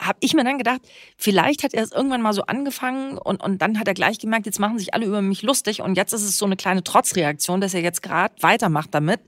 habe 0.00 0.18
ich 0.20 0.34
mir 0.34 0.44
dann 0.44 0.58
gedacht, 0.58 0.80
vielleicht 1.16 1.62
hat 1.62 1.74
er 1.74 1.82
es 1.82 1.92
irgendwann 1.92 2.22
mal 2.22 2.32
so 2.32 2.42
angefangen 2.42 3.18
und, 3.18 3.42
und 3.42 3.62
dann 3.62 3.78
hat 3.78 3.88
er 3.88 3.94
gleich 3.94 4.18
gemerkt, 4.18 4.46
jetzt 4.46 4.60
machen 4.60 4.78
sich 4.78 4.94
alle 4.94 5.06
über 5.06 5.22
mich 5.22 5.42
lustig 5.42 5.82
und 5.82 5.96
jetzt 5.96 6.12
ist 6.12 6.22
es 6.22 6.36
so 6.36 6.46
eine 6.46 6.56
kleine 6.56 6.82
Trotzreaktion, 6.82 7.60
dass 7.60 7.74
er 7.74 7.80
jetzt 7.80 8.02
gerade 8.02 8.34
weitermacht 8.40 8.92
damit 8.92 9.20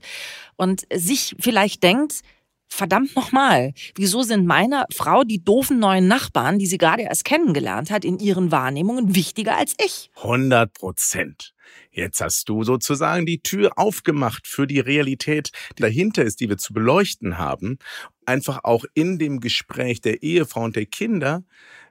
und 0.55 0.85
sich 0.93 1.35
vielleicht 1.39 1.83
denkt, 1.83 2.21
verdammt 2.67 3.15
nochmal, 3.15 3.73
wieso 3.95 4.23
sind 4.23 4.45
meiner 4.45 4.85
Frau 4.93 5.23
die 5.23 5.43
doofen 5.43 5.79
neuen 5.79 6.07
Nachbarn, 6.07 6.59
die 6.59 6.67
sie 6.67 6.77
gerade 6.77 7.03
erst 7.03 7.25
kennengelernt 7.25 7.91
hat, 7.91 8.03
in 8.03 8.19
ihren 8.19 8.51
Wahrnehmungen 8.51 9.15
wichtiger 9.15 9.57
als 9.57 9.73
ich? 9.83 10.11
100 10.17 10.73
Prozent. 10.73 11.53
Jetzt 11.91 12.21
hast 12.21 12.49
du 12.49 12.63
sozusagen 12.63 13.25
die 13.25 13.41
Tür 13.41 13.71
aufgemacht 13.77 14.47
für 14.47 14.67
die 14.67 14.79
Realität, 14.79 15.51
die 15.77 15.81
dahinter 15.81 16.23
ist, 16.23 16.39
die 16.39 16.49
wir 16.49 16.57
zu 16.57 16.73
beleuchten 16.73 17.37
haben. 17.37 17.79
Einfach 18.25 18.63
auch 18.63 18.85
in 18.93 19.19
dem 19.19 19.39
Gespräch 19.39 20.01
der 20.01 20.23
Ehefrau 20.23 20.63
und 20.63 20.75
der 20.75 20.85
Kinder 20.85 21.43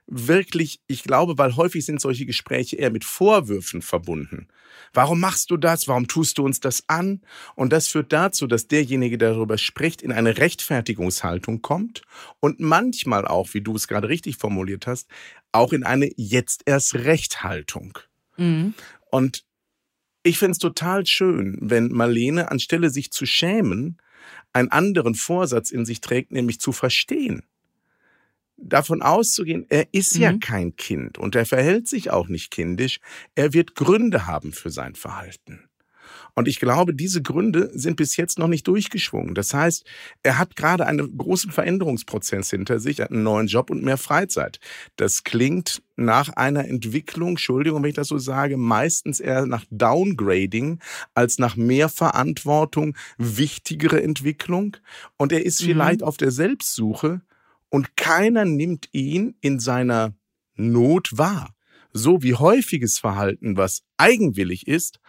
wirklich, 0.07 0.79
ich 0.87 1.03
glaube, 1.03 1.37
weil 1.37 1.55
häufig 1.57 1.85
sind 1.85 1.99
solche 1.99 2.25
Gespräche 2.25 2.77
eher 2.77 2.91
mit 2.91 3.03
Vorwürfen 3.03 3.81
verbunden. 3.81 4.47
Warum 4.93 5.19
machst 5.19 5.51
du 5.51 5.57
das? 5.57 5.87
Warum 5.87 6.07
tust 6.07 6.37
du 6.37 6.45
uns 6.45 6.59
das 6.59 6.83
an? 6.87 7.21
Und 7.55 7.73
das 7.73 7.89
führt 7.89 8.13
dazu, 8.13 8.47
dass 8.47 8.67
derjenige, 8.67 9.17
der 9.17 9.33
darüber 9.33 9.57
spricht, 9.57 10.01
in 10.01 10.11
eine 10.11 10.37
Rechtfertigungshaltung 10.37 11.61
kommt 11.61 12.03
und 12.39 12.59
manchmal 12.59 13.27
auch, 13.27 13.53
wie 13.53 13.61
du 13.61 13.75
es 13.75 13.87
gerade 13.87 14.07
richtig 14.07 14.37
formuliert 14.37 14.87
hast, 14.87 15.09
auch 15.51 15.73
in 15.73 15.83
eine 15.83 16.09
jetzt 16.15 16.63
erst 16.65 16.95
Rechthaltung. 16.95 17.99
Mhm. 18.37 18.73
Und 19.11 19.43
ich 20.27 20.37
finde 20.37 20.51
es 20.53 20.59
total 20.59 21.05
schön, 21.05 21.57
wenn 21.61 21.89
Marlene, 21.89 22.51
anstelle 22.51 22.89
sich 22.89 23.11
zu 23.11 23.25
schämen, 23.25 23.97
einen 24.53 24.71
anderen 24.71 25.15
Vorsatz 25.15 25.71
in 25.71 25.85
sich 25.85 26.01
trägt, 26.01 26.31
nämlich 26.31 26.59
zu 26.59 26.71
verstehen 26.71 27.43
davon 28.57 29.01
auszugehen, 29.01 29.65
er 29.69 29.87
ist 29.93 30.15
mhm. 30.15 30.21
ja 30.21 30.37
kein 30.37 30.75
Kind 30.75 31.17
und 31.17 31.35
er 31.35 31.45
verhält 31.45 31.87
sich 31.87 32.11
auch 32.11 32.27
nicht 32.27 32.51
kindisch. 32.51 32.99
Er 33.35 33.53
wird 33.53 33.75
Gründe 33.75 34.27
haben 34.27 34.51
für 34.51 34.71
sein 34.71 34.95
Verhalten. 34.95 35.66
Und 36.37 36.47
ich 36.47 36.59
glaube, 36.59 36.93
diese 36.93 37.23
Gründe 37.23 37.71
sind 37.73 37.95
bis 37.95 38.15
jetzt 38.15 38.37
noch 38.37 38.47
nicht 38.47 38.67
durchgeschwungen. 38.67 39.33
Das 39.33 39.55
heißt, 39.55 39.83
er 40.21 40.37
hat 40.37 40.55
gerade 40.55 40.85
einen 40.85 41.17
großen 41.17 41.51
Veränderungsprozess 41.51 42.51
hinter 42.51 42.79
sich, 42.79 43.01
einen 43.01 43.23
neuen 43.23 43.47
Job 43.47 43.71
und 43.71 43.83
mehr 43.83 43.97
Freizeit. 43.97 44.59
Das 44.97 45.23
klingt 45.23 45.81
nach 45.95 46.29
einer 46.29 46.65
Entwicklung, 46.65 47.29
Entschuldigung, 47.29 47.81
wenn 47.81 47.89
ich 47.89 47.95
das 47.95 48.09
so 48.09 48.19
sage, 48.19 48.55
meistens 48.55 49.19
eher 49.19 49.47
nach 49.47 49.65
Downgrading 49.71 50.79
als 51.15 51.39
nach 51.39 51.55
mehr 51.55 51.89
Verantwortung, 51.89 52.95
wichtigere 53.17 54.03
Entwicklung. 54.03 54.77
Und 55.17 55.31
er 55.31 55.43
ist 55.43 55.63
mhm. 55.63 55.65
vielleicht 55.65 56.03
auf 56.03 56.17
der 56.17 56.29
Selbstsuche 56.29 57.21
und 57.69 57.97
keiner 57.97 58.45
nimmt 58.45 58.89
ihn 58.91 59.33
in 59.41 59.59
seiner 59.59 60.13
Not 60.55 61.17
wahr. 61.17 61.55
So 61.93 62.21
wie 62.21 62.35
häufiges 62.35 62.99
Verhalten, 62.99 63.57
was 63.57 63.81
eigenwillig 63.97 64.67
ist, 64.67 64.99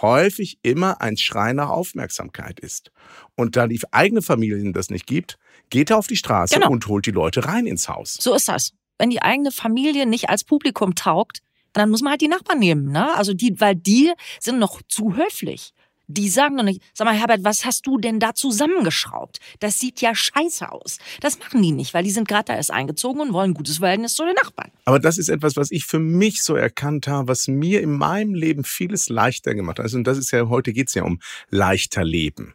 häufig 0.00 0.58
immer 0.62 1.00
ein 1.00 1.16
Schrei 1.16 1.52
nach 1.52 1.68
Aufmerksamkeit 1.68 2.60
ist. 2.60 2.90
Und 3.36 3.56
da 3.56 3.66
die 3.66 3.80
eigene 3.90 4.22
Familie 4.22 4.72
das 4.72 4.90
nicht 4.90 5.06
gibt, 5.06 5.38
geht 5.68 5.90
er 5.90 5.98
auf 5.98 6.06
die 6.06 6.16
Straße 6.16 6.54
genau. 6.54 6.70
und 6.70 6.86
holt 6.86 7.06
die 7.06 7.10
Leute 7.10 7.44
rein 7.44 7.66
ins 7.66 7.88
Haus. 7.88 8.16
So 8.20 8.34
ist 8.34 8.48
das. 8.48 8.72
Wenn 8.98 9.10
die 9.10 9.22
eigene 9.22 9.50
Familie 9.50 10.06
nicht 10.06 10.28
als 10.28 10.44
Publikum 10.44 10.94
taugt, 10.94 11.40
dann 11.72 11.90
muss 11.90 12.02
man 12.02 12.12
halt 12.12 12.20
die 12.20 12.28
Nachbarn 12.28 12.58
nehmen, 12.58 12.90
ne? 12.90 13.14
Also 13.14 13.32
die, 13.32 13.60
weil 13.60 13.76
die 13.76 14.12
sind 14.40 14.58
noch 14.58 14.82
zu 14.88 15.16
höflich. 15.16 15.72
Die 16.12 16.28
sagen 16.28 16.56
doch 16.56 16.64
nicht, 16.64 16.82
sag 16.92 17.04
mal, 17.04 17.14
Herbert, 17.14 17.44
was 17.44 17.64
hast 17.64 17.86
du 17.86 17.96
denn 17.96 18.18
da 18.18 18.34
zusammengeschraubt? 18.34 19.38
Das 19.60 19.78
sieht 19.78 20.00
ja 20.00 20.12
scheiße 20.12 20.70
aus. 20.72 20.98
Das 21.20 21.38
machen 21.38 21.62
die 21.62 21.70
nicht, 21.70 21.94
weil 21.94 22.02
die 22.02 22.10
sind 22.10 22.26
gerade 22.26 22.46
da 22.46 22.56
erst 22.56 22.72
eingezogen 22.72 23.20
und 23.20 23.32
wollen 23.32 23.52
ein 23.52 23.54
gutes 23.54 23.78
Verhältnis 23.78 24.14
zu 24.14 24.24
den 24.24 24.34
Nachbarn. 24.34 24.72
Aber 24.86 24.98
das 24.98 25.18
ist 25.18 25.28
etwas, 25.28 25.54
was 25.56 25.70
ich 25.70 25.84
für 25.84 26.00
mich 26.00 26.42
so 26.42 26.56
erkannt 26.56 27.06
habe, 27.06 27.28
was 27.28 27.46
mir 27.46 27.80
in 27.80 27.92
meinem 27.92 28.34
Leben 28.34 28.64
vieles 28.64 29.08
leichter 29.08 29.54
gemacht 29.54 29.78
hat. 29.78 29.84
Also, 29.84 29.98
und 29.98 30.04
das 30.04 30.18
ist 30.18 30.32
ja, 30.32 30.48
heute 30.48 30.72
geht's 30.72 30.94
ja 30.94 31.04
um 31.04 31.20
leichter 31.48 32.02
Leben. 32.02 32.54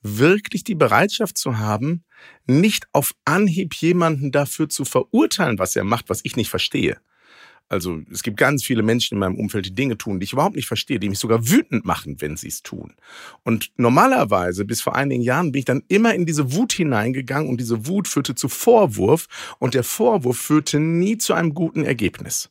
Wirklich 0.00 0.64
die 0.64 0.74
Bereitschaft 0.74 1.36
zu 1.36 1.58
haben, 1.58 2.04
nicht 2.46 2.86
auf 2.92 3.12
Anhieb 3.26 3.74
jemanden 3.74 4.32
dafür 4.32 4.70
zu 4.70 4.86
verurteilen, 4.86 5.58
was 5.58 5.76
er 5.76 5.84
macht, 5.84 6.08
was 6.08 6.20
ich 6.22 6.36
nicht 6.36 6.48
verstehe 6.48 6.98
also 7.68 8.00
es 8.10 8.22
gibt 8.22 8.38
ganz 8.38 8.64
viele 8.64 8.82
Menschen 8.82 9.14
in 9.14 9.20
meinem 9.20 9.38
Umfeld, 9.38 9.66
die 9.66 9.74
Dinge 9.74 9.98
tun, 9.98 10.20
die 10.20 10.24
ich 10.24 10.32
überhaupt 10.32 10.56
nicht 10.56 10.66
verstehe, 10.66 10.98
die 10.98 11.08
mich 11.08 11.18
sogar 11.18 11.48
wütend 11.48 11.84
machen, 11.84 12.20
wenn 12.20 12.36
sie 12.36 12.48
es 12.48 12.62
tun. 12.62 12.94
Und 13.44 13.70
normalerweise, 13.76 14.64
bis 14.64 14.80
vor 14.80 14.96
einigen 14.96 15.22
Jahren, 15.22 15.52
bin 15.52 15.60
ich 15.60 15.64
dann 15.66 15.82
immer 15.88 16.14
in 16.14 16.24
diese 16.24 16.54
Wut 16.54 16.72
hineingegangen 16.72 17.48
und 17.48 17.60
diese 17.60 17.86
Wut 17.86 18.08
führte 18.08 18.34
zu 18.34 18.48
Vorwurf 18.48 19.26
und 19.58 19.74
der 19.74 19.84
Vorwurf 19.84 20.38
führte 20.38 20.80
nie 20.80 21.18
zu 21.18 21.34
einem 21.34 21.52
guten 21.52 21.84
Ergebnis. 21.84 22.50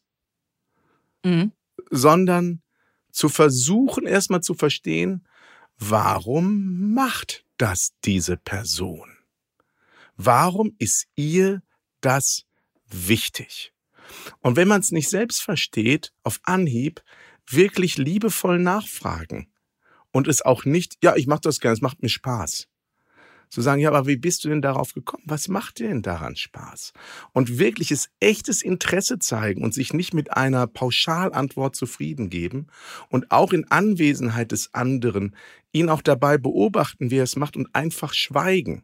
Mhm. 1.26 1.52
Sondern 1.90 2.62
zu 3.12 3.30
versuchen, 3.30 4.06
erstmal 4.06 4.42
zu 4.42 4.54
verstehen, 4.54 5.26
warum 5.80 6.94
macht 6.94 7.44
das 7.58 7.94
diese 8.06 8.38
Person? 8.38 9.10
Warum 10.16 10.76
ist 10.78 11.08
ihr 11.16 11.64
das 12.02 12.46
wichtig? 12.88 13.74
Und 14.42 14.56
wenn 14.56 14.68
man 14.68 14.82
es 14.82 14.92
nicht 14.92 15.10
selbst 15.10 15.42
versteht, 15.42 16.14
auf 16.24 16.40
Anhieb, 16.44 17.02
wirklich 17.50 17.98
liebevoll 17.98 18.60
nachfragen. 18.60 19.48
Und 20.12 20.28
es 20.28 20.42
auch 20.42 20.66
nicht, 20.66 20.98
ja, 21.04 21.16
ich 21.16 21.28
mache 21.28 21.42
das 21.42 21.60
gerne, 21.60 21.76
es 21.76 21.82
macht 21.82 22.02
mir 22.02 22.10
Spaß. 22.10 22.68
Zu 23.50 23.62
sagen, 23.62 23.80
ja, 23.80 23.90
aber 23.90 24.08
wie 24.08 24.18
bist 24.18 24.44
du 24.44 24.50
denn 24.50 24.62
darauf 24.62 24.94
gekommen? 24.94 25.24
Was 25.26 25.48
macht 25.48 25.80
dir 25.80 25.88
denn 25.88 26.02
daran 26.02 26.36
Spaß? 26.36 26.92
Und 27.32 27.60
wirkliches, 27.60 28.10
echtes 28.20 28.62
Interesse 28.62 29.20
zeigen 29.20 29.64
und 29.64 29.74
sich 29.74 29.94
nicht 29.94 30.14
mit 30.14 30.34
einer 30.34 30.68
Pauschalantwort 30.68 31.76
zufrieden 31.76 32.30
geben 32.30 32.68
und 33.10 33.32
auch 33.32 33.54
in 33.54 33.70
Anwesenheit 33.72 34.52
des 34.52 34.74
anderen 34.74 35.34
ihn 35.72 35.90
auch 35.90 36.02
dabei 36.02 36.38
beobachten, 36.38 37.10
wie 37.10 37.20
er 37.20 37.24
es 37.24 37.38
macht 37.38 37.56
und 37.56 37.74
einfach 37.74 38.14
schweigen. 38.14 38.84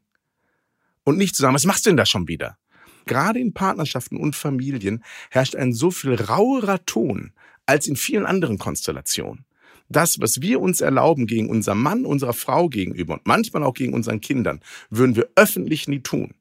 Und 1.03 1.17
nicht 1.17 1.35
zu 1.35 1.41
sagen, 1.41 1.55
was 1.55 1.65
machst 1.65 1.85
du 1.85 1.89
denn 1.89 1.97
da 1.97 2.05
schon 2.05 2.29
wieder? 2.29 2.57
Gerade 3.05 3.39
in 3.39 3.53
Partnerschaften 3.53 4.17
und 4.17 4.35
Familien 4.35 5.03
herrscht 5.29 5.55
ein 5.55 5.73
so 5.73 5.91
viel 5.91 6.15
rauerer 6.15 6.85
Ton 6.85 7.33
als 7.65 7.87
in 7.87 7.95
vielen 7.95 8.25
anderen 8.25 8.57
Konstellationen. 8.57 9.45
Das, 9.89 10.19
was 10.19 10.41
wir 10.41 10.59
uns 10.59 10.81
erlauben 10.81 11.27
gegen 11.27 11.49
unser 11.49 11.75
Mann, 11.75 12.05
unserer 12.05 12.33
Frau 12.33 12.69
gegenüber 12.69 13.15
und 13.15 13.27
manchmal 13.27 13.63
auch 13.63 13.73
gegen 13.73 13.93
unseren 13.93 14.21
Kindern, 14.21 14.61
würden 14.89 15.15
wir 15.15 15.29
öffentlich 15.35 15.87
nie 15.87 15.99
tun. 15.99 16.33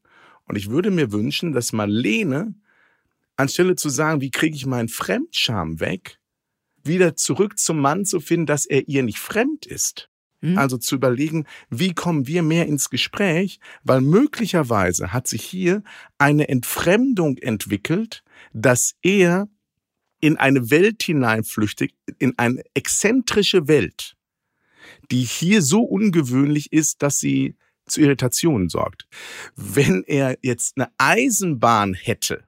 Und 0.46 0.56
ich 0.56 0.70
würde 0.70 0.90
mir 0.90 1.12
wünschen, 1.12 1.52
dass 1.52 1.72
Marlene, 1.72 2.54
anstelle 3.36 3.76
zu 3.76 3.88
sagen, 3.88 4.20
wie 4.20 4.30
kriege 4.30 4.56
ich 4.56 4.66
meinen 4.66 4.88
Fremdscham 4.88 5.80
weg, 5.80 6.18
wieder 6.84 7.16
zurück 7.16 7.58
zum 7.58 7.78
Mann 7.80 8.04
zu 8.04 8.20
finden, 8.20 8.46
dass 8.46 8.66
er 8.66 8.88
ihr 8.88 9.02
nicht 9.02 9.18
fremd 9.18 9.66
ist. 9.66 10.08
Mhm. 10.42 10.58
Also 10.58 10.76
zu 10.76 10.96
überlegen, 10.96 11.46
wie 11.70 11.94
kommen 11.94 12.26
wir 12.26 12.42
mehr 12.42 12.66
ins 12.66 12.90
Gespräch, 12.90 13.60
weil 13.84 14.00
möglicherweise 14.00 15.12
hat 15.12 15.26
sich 15.26 15.42
hier 15.42 15.82
eine 16.18 16.48
Entfremdung 16.48 17.38
entwickelt, 17.38 18.22
dass 18.52 18.94
er 19.02 19.48
in 20.20 20.36
eine 20.36 20.70
Welt 20.70 21.02
hineinflüchtet, 21.02 21.92
in 22.18 22.38
eine 22.38 22.62
exzentrische 22.74 23.66
Welt, 23.66 24.16
die 25.10 25.22
hier 25.22 25.62
so 25.62 25.82
ungewöhnlich 25.82 26.72
ist, 26.72 27.02
dass 27.02 27.18
sie 27.18 27.56
zu 27.86 28.00
Irritationen 28.00 28.68
sorgt. 28.68 29.06
Wenn 29.56 30.04
er 30.06 30.38
jetzt 30.42 30.76
eine 30.76 30.90
Eisenbahn 30.98 31.94
hätte, 31.94 32.44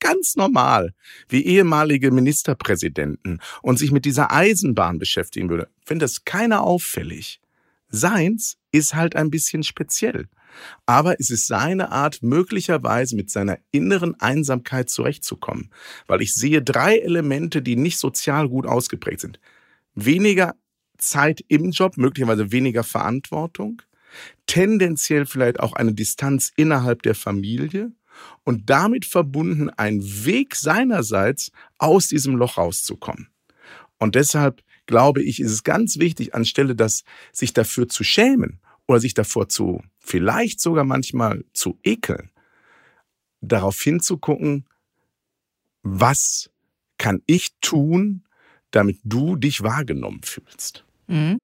ganz 0.00 0.36
normal, 0.36 0.94
wie 1.28 1.44
ehemalige 1.44 2.10
Ministerpräsidenten 2.10 3.40
und 3.62 3.78
sich 3.78 3.92
mit 3.92 4.04
dieser 4.04 4.32
Eisenbahn 4.32 4.98
beschäftigen 4.98 5.48
würde, 5.48 5.68
finde 5.84 6.04
das 6.04 6.24
keiner 6.24 6.62
auffällig. 6.62 7.40
Seins 7.88 8.58
ist 8.70 8.94
halt 8.94 9.16
ein 9.16 9.30
bisschen 9.30 9.62
speziell. 9.62 10.28
Aber 10.86 11.20
es 11.20 11.30
ist 11.30 11.46
seine 11.46 11.92
Art, 11.92 12.22
möglicherweise 12.22 13.16
mit 13.16 13.30
seiner 13.30 13.58
inneren 13.70 14.18
Einsamkeit 14.20 14.90
zurechtzukommen. 14.90 15.70
Weil 16.06 16.22
ich 16.22 16.34
sehe 16.34 16.62
drei 16.62 16.98
Elemente, 16.98 17.62
die 17.62 17.76
nicht 17.76 17.98
sozial 17.98 18.48
gut 18.48 18.66
ausgeprägt 18.66 19.20
sind. 19.20 19.40
Weniger 19.94 20.54
Zeit 20.96 21.44
im 21.48 21.70
Job, 21.70 21.96
möglicherweise 21.96 22.50
weniger 22.50 22.82
Verantwortung, 22.82 23.82
tendenziell 24.46 25.26
vielleicht 25.26 25.60
auch 25.60 25.74
eine 25.74 25.92
Distanz 25.92 26.52
innerhalb 26.56 27.02
der 27.02 27.14
Familie 27.14 27.92
und 28.44 28.70
damit 28.70 29.04
verbunden 29.04 29.70
ein 29.70 30.00
Weg 30.02 30.54
seinerseits 30.54 31.50
aus 31.78 32.08
diesem 32.08 32.36
Loch 32.36 32.56
rauszukommen. 32.58 33.28
Und 33.98 34.14
deshalb 34.14 34.62
glaube 34.86 35.22
ich, 35.22 35.40
ist 35.40 35.52
es 35.52 35.64
ganz 35.64 35.98
wichtig, 35.98 36.34
anstelle 36.34 36.74
das 36.74 37.04
sich 37.32 37.52
dafür 37.52 37.88
zu 37.88 38.04
schämen 38.04 38.60
oder 38.86 39.00
sich 39.00 39.14
davor 39.14 39.48
zu 39.48 39.82
vielleicht 39.98 40.60
sogar 40.60 40.84
manchmal 40.84 41.44
zu 41.52 41.78
ekeln, 41.84 42.30
darauf 43.40 43.78
hinzugucken, 43.80 44.66
was 45.82 46.50
kann 46.96 47.22
ich 47.26 47.50
tun, 47.60 48.24
damit 48.70 48.98
du 49.04 49.36
dich 49.36 49.62
wahrgenommen 49.62 50.22
fühlst. 50.22 50.84
Mhm. 51.06 51.38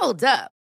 Hold 0.00 0.24
up. 0.24 0.57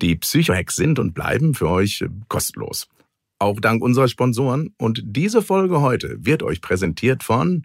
Die 0.00 0.16
Psychohacks 0.16 0.76
sind 0.76 0.98
und 0.98 1.14
bleiben 1.14 1.54
für 1.54 1.68
euch 1.68 2.04
kostenlos. 2.28 2.88
Auch 3.38 3.60
dank 3.60 3.82
unserer 3.82 4.08
Sponsoren. 4.08 4.74
Und 4.78 5.02
diese 5.04 5.42
Folge 5.42 5.80
heute 5.80 6.16
wird 6.20 6.42
euch 6.42 6.60
präsentiert 6.60 7.22
von 7.22 7.64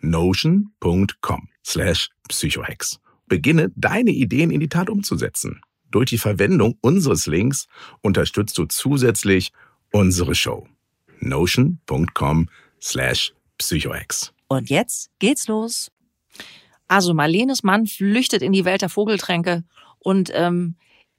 notion.com 0.00 1.48
slash 1.64 2.10
psychohex. 2.28 3.00
Beginne 3.26 3.70
deine 3.76 4.10
Ideen 4.10 4.50
in 4.50 4.60
die 4.60 4.68
Tat 4.68 4.90
umzusetzen. 4.90 5.60
Durch 5.90 6.10
die 6.10 6.18
Verwendung 6.18 6.76
unseres 6.80 7.26
Links 7.26 7.66
unterstützt 8.00 8.56
du 8.58 8.66
zusätzlich 8.66 9.52
unsere 9.92 10.34
Show. 10.34 10.68
notion.com 11.20 12.48
slash 12.80 13.32
psychohex. 13.58 14.32
Und 14.48 14.70
jetzt 14.70 15.10
geht's 15.18 15.48
los. 15.48 15.90
Also 16.88 17.14
Marlenes 17.14 17.62
Mann 17.62 17.86
flüchtet 17.86 18.42
in 18.42 18.52
die 18.52 18.64
Welt 18.64 18.82
der 18.82 18.88
Vogeltränke 18.88 19.64
und 20.00 20.30
ähm, 20.34 20.76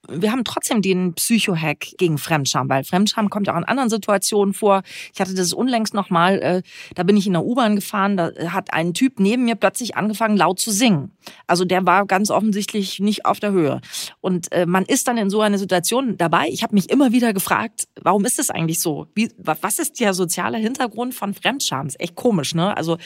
wir 0.08 0.32
haben 0.32 0.44
trotzdem 0.44 0.82
den 0.82 1.14
Psychohack 1.14 1.80
gegen 1.96 2.18
Fremdscham, 2.18 2.68
weil 2.68 2.84
Fremdscham 2.84 3.30
kommt 3.30 3.46
ja 3.46 3.54
auch 3.54 3.58
in 3.58 3.64
anderen 3.64 3.88
Situationen 3.88 4.52
vor. 4.52 4.82
Ich 5.14 5.20
hatte 5.20 5.34
das 5.34 5.52
unlängst 5.52 5.94
nochmal, 5.94 6.40
äh, 6.42 6.62
da 6.94 7.04
bin 7.04 7.16
ich 7.16 7.26
in 7.26 7.34
der 7.34 7.44
U-Bahn 7.44 7.76
gefahren, 7.76 8.16
da 8.16 8.32
hat 8.48 8.72
ein 8.72 8.94
Typ 8.94 9.20
neben 9.20 9.44
mir 9.44 9.54
plötzlich 9.54 9.96
angefangen 9.96 10.36
laut 10.36 10.58
zu 10.58 10.70
singen. 10.72 11.12
Also 11.46 11.64
der 11.64 11.86
war 11.86 12.06
ganz 12.06 12.30
offensichtlich 12.30 12.98
nicht 12.98 13.26
auf 13.26 13.38
der 13.38 13.52
Höhe. 13.52 13.80
Und 14.20 14.50
äh, 14.52 14.66
man 14.66 14.84
ist 14.84 15.06
dann 15.06 15.18
in 15.18 15.30
so 15.30 15.40
einer 15.40 15.58
Situation 15.58 16.16
dabei. 16.16 16.48
Ich 16.48 16.62
habe 16.62 16.74
mich 16.74 16.90
immer 16.90 17.12
wieder 17.12 17.32
gefragt, 17.32 17.86
warum 18.00 18.24
ist 18.24 18.38
das 18.38 18.50
eigentlich 18.50 18.80
so? 18.80 19.06
Wie, 19.14 19.30
was 19.36 19.78
ist 19.78 20.00
der 20.00 20.14
soziale 20.14 20.58
Hintergrund 20.58 21.14
von 21.14 21.34
Fremdscham? 21.34 21.86
Ist 21.86 22.00
echt 22.00 22.16
komisch, 22.16 22.54
ne? 22.54 22.76
Also 22.76 22.98